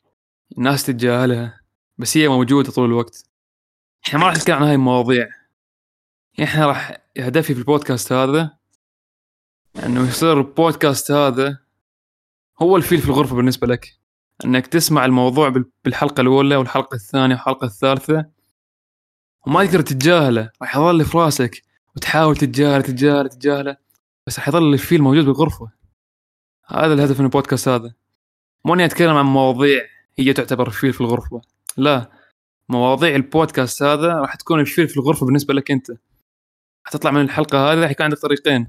الناس 0.59 0.87
تتجاهلها 0.87 1.61
بس 1.99 2.17
هي 2.17 2.29
موجودة 2.29 2.73
طول 2.73 2.85
الوقت. 2.85 3.27
إحنا 4.07 4.19
ما 4.19 4.27
راح 4.27 4.37
نتكلم 4.37 4.57
عن 4.57 4.63
هاي 4.63 4.75
المواضيع. 4.75 5.29
إحنا 6.43 6.67
راح 6.67 6.97
هدفي 7.19 7.55
في 7.55 7.61
البودكاست 7.61 8.13
هذا 8.13 8.59
إنه 9.87 10.09
يصير 10.09 10.41
البودكاست 10.41 11.11
هذا 11.11 11.59
هو 12.63 12.77
الفيل 12.77 12.99
في 12.99 13.09
الغرفة 13.09 13.37
بالنسبة 13.37 13.67
لك. 13.67 13.99
إنك 14.45 14.67
تسمع 14.67 15.05
الموضوع 15.05 15.53
بالحلقة 15.85 16.21
الأولى 16.21 16.57
والحلقة 16.57 16.95
الثانية 16.95 17.35
والحلقة 17.35 17.65
الثالثة 17.65 18.25
وما 19.47 19.65
تقدر 19.65 19.81
تتجاهله. 19.81 20.51
راح 20.63 20.77
يظل 20.77 21.05
في 21.05 21.19
راسك 21.19 21.63
وتحاول 21.97 22.37
تتجاهله 22.37 22.83
تتجاهله 22.83 23.29
تتجاهله 23.29 23.77
بس 24.27 24.39
راح 24.39 24.49
يظل 24.49 24.73
الفيل 24.73 25.03
موجود 25.03 25.25
بالغرفة. 25.25 25.71
هذا 26.67 26.95
الهدف 26.95 27.19
من 27.19 27.27
البودكاست 27.27 27.69
هذا. 27.69 27.95
مو 28.67 28.75
إني 28.75 28.85
أتكلم 28.85 29.17
عن 29.17 29.25
مواضيع 29.25 29.89
هي 30.19 30.33
تعتبر 30.33 30.71
فيل 30.71 30.93
في 30.93 31.01
الغرفة. 31.01 31.43
لا 31.77 32.11
مواضيع 32.69 33.15
البودكاست 33.15 33.83
هذا 33.83 34.15
راح 34.15 34.35
تكون 34.35 34.61
الفيل 34.61 34.89
في 34.89 34.97
الغرفة 34.97 35.27
بالنسبة 35.27 35.55
لك 35.55 35.71
أنت. 35.71 35.91
حتطلع 36.87 37.11
من 37.11 37.21
الحلقة 37.21 37.73
هذه 37.73 37.83
راح 37.83 37.91
يكون 37.91 38.05
عندك 38.05 38.19
طريقين. 38.19 38.69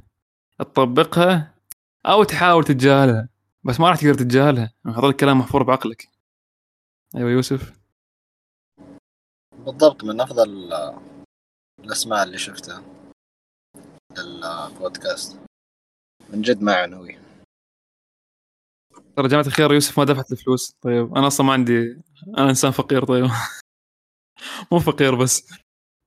تطبقها 0.59 1.55
أو 2.05 2.23
تحاول 2.23 2.63
تتجاهلها. 2.63 3.29
بس 3.63 3.79
ما 3.79 3.89
راح 3.89 3.97
تقدر 3.97 4.13
تتجاهلها. 4.13 4.73
هذا 4.85 5.07
الكلام 5.07 5.39
محفور 5.39 5.63
بعقلك. 5.63 6.09
أيوه 7.15 7.29
يوسف. 7.31 7.79
بالضبط 9.65 10.03
من 10.03 10.21
أفضل 10.21 10.73
الأسماء 11.83 12.23
اللي 12.23 12.37
شفتها 12.37 12.83
للبودكاست. 14.17 15.39
من 16.29 16.41
جد 16.41 16.61
معنوي 16.61 17.24
ترى 19.17 19.27
جماعة 19.27 19.45
الخير 19.47 19.73
يوسف 19.73 19.99
ما 19.99 20.05
دفعت 20.05 20.31
الفلوس. 20.31 20.75
طيب 20.81 21.15
أنا 21.15 21.27
أصلا 21.27 21.45
ما 21.45 21.53
عندي 21.53 22.01
أنا 22.37 22.49
إنسان 22.49 22.71
فقير 22.71 23.05
طيب. 23.05 23.25
مو 24.71 24.79
فقير 24.79 25.15
بس. 25.15 25.49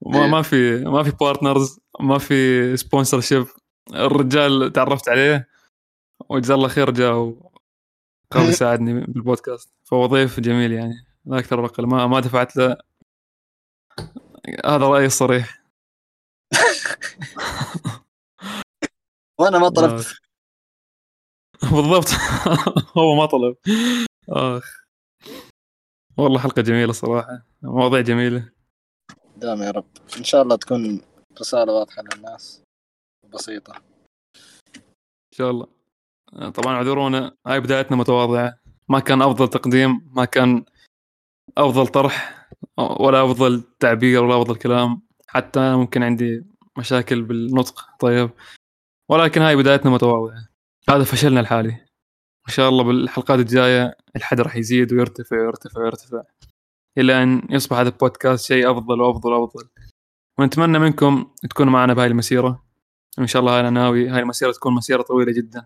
ما, 0.05 0.27
ما 0.27 0.41
في 0.41 0.83
ما 0.85 1.03
في 1.03 1.11
partners 1.11 1.79
ما 1.99 2.17
في 2.17 2.77
sponsorship 2.77 3.45
الرجال 3.93 4.73
تعرفت 4.73 5.09
عليه. 5.09 5.47
وجزاه 6.29 6.55
الله 6.55 6.67
خير 6.67 6.91
جاء 6.91 7.13
وقام 7.13 7.51
يساعدني 8.49 8.93
بالبودكاست. 8.93 9.73
فهو 9.83 10.05
ضيف 10.05 10.39
جميل 10.39 10.71
يعني 10.71 11.05
لا 11.25 11.39
أكثر 11.39 11.59
ولا 11.59 11.87
ما 11.87 12.07
ما 12.07 12.19
دفعت 12.19 12.57
له. 12.57 12.77
هذا 14.65 14.87
رأيي 14.87 15.05
الصريح. 15.05 15.63
وأنا 19.39 19.59
ما 19.59 19.69
طلبت. 19.69 20.28
بالضبط. 21.75 22.07
هو 22.97 23.15
ما 23.15 23.25
طلب. 23.25 23.55
آخ. 24.29 24.83
والله 26.17 26.39
حلقة 26.39 26.61
جميلة 26.61 26.93
صراحة. 26.93 27.45
مواضيع 27.61 28.01
جميلة. 28.01 28.49
دام 29.37 29.61
يا 29.61 29.71
رب. 29.71 29.85
إن 30.17 30.23
شاء 30.23 30.41
الله 30.41 30.55
تكون 30.55 31.01
رسالة 31.39 31.73
واضحة 31.73 32.03
للناس. 32.03 32.63
بسيطة. 33.33 33.73
شاء 35.35 35.51
الله. 35.51 35.67
طبعا 36.53 36.75
اعذرونا 36.75 37.35
هاي 37.47 37.59
بدايتنا 37.59 37.97
متواضعة. 37.97 38.59
ما 38.89 38.99
كان 38.99 39.21
أفضل 39.21 39.47
تقديم. 39.47 40.11
ما 40.13 40.25
كان 40.25 40.65
أفضل 41.57 41.87
طرح. 41.87 42.49
ولا 42.77 43.25
أفضل 43.25 43.63
تعبير 43.79 44.23
ولا 44.23 44.41
أفضل 44.41 44.55
كلام. 44.55 45.01
حتى 45.27 45.75
ممكن 45.75 46.03
عندي 46.03 46.45
مشاكل 46.77 47.21
بالنطق. 47.21 47.85
طيب. 47.99 48.29
ولكن 49.09 49.41
هاي 49.41 49.55
بدايتنا 49.55 49.91
متواضعة. 49.91 50.49
هذا 50.89 51.03
فشلنا 51.03 51.39
الحالي 51.39 51.71
ان 52.49 52.53
شاء 52.53 52.69
الله 52.69 52.83
بالحلقات 52.83 53.39
الجاية 53.39 53.97
الحد 54.15 54.41
راح 54.41 54.55
يزيد 54.55 54.93
ويرتفع 54.93 55.37
ويرتفع 55.37 55.81
ويرتفع. 55.81 56.23
إلى 56.97 57.23
أن 57.23 57.41
يصبح 57.49 57.77
هذا 57.77 57.89
البودكاست 57.89 58.45
شيء 58.45 58.71
أفضل 58.71 59.01
وأفضل 59.01 59.33
وأفضل. 59.33 59.69
ونتمنى 60.39 60.79
منكم 60.79 61.31
تكونوا 61.49 61.73
معنا 61.73 61.93
بهاي 61.93 62.07
المسيرة. 62.07 62.65
إن 63.19 63.27
شاء 63.27 63.39
الله 63.39 63.59
أنا 63.59 63.69
ناوي 63.69 64.09
هاي 64.09 64.19
المسيرة 64.19 64.51
تكون 64.51 64.73
مسيرة 64.73 65.01
طويلة 65.01 65.31
جدا 65.31 65.65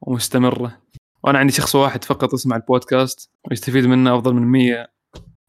ومستمرة. 0.00 0.82
وأنا 1.24 1.38
عندي 1.38 1.52
شخص 1.52 1.74
واحد 1.74 2.04
فقط 2.04 2.34
يسمع 2.34 2.56
البودكاست 2.56 3.30
ويستفيد 3.50 3.86
منه 3.86 4.14
أفضل 4.14 4.34
من 4.34 4.42
100 4.42 4.88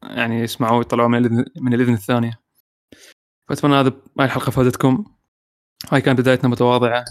يعني 0.04 0.40
يسمعوا 0.40 0.78
ويطلعوا 0.78 1.10
من 1.10 1.18
الاذن 1.18 1.46
من 1.62 1.74
الإذن 1.74 1.94
الثانية. 1.94 2.40
فأتمنى 3.50 3.76
هذا 3.76 3.90
هاي 4.20 4.26
الحلقة 4.26 4.52
فادتكم 4.52 5.06
هاي 5.92 6.02
كانت 6.02 6.20
بدايتنا 6.20 6.50
متواضعة. 6.50 7.06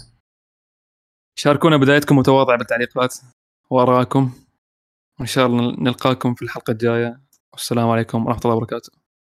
شاركونا 1.35 1.77
بدايتكم 1.77 2.17
متواضعه 2.17 2.57
بالتعليقات. 2.57 3.15
وارائكم 3.69 4.31
وان 5.19 5.27
شاء 5.27 5.45
الله 5.47 5.75
نلقاكم 5.79 6.33
في 6.33 6.41
الحلقة 6.41 6.71
الجاية. 6.71 7.21
والسلام 7.53 7.89
عليكم 7.89 8.25
ورحمة 8.25 8.41
الله 8.45 8.55
وبركاته. 8.55 9.02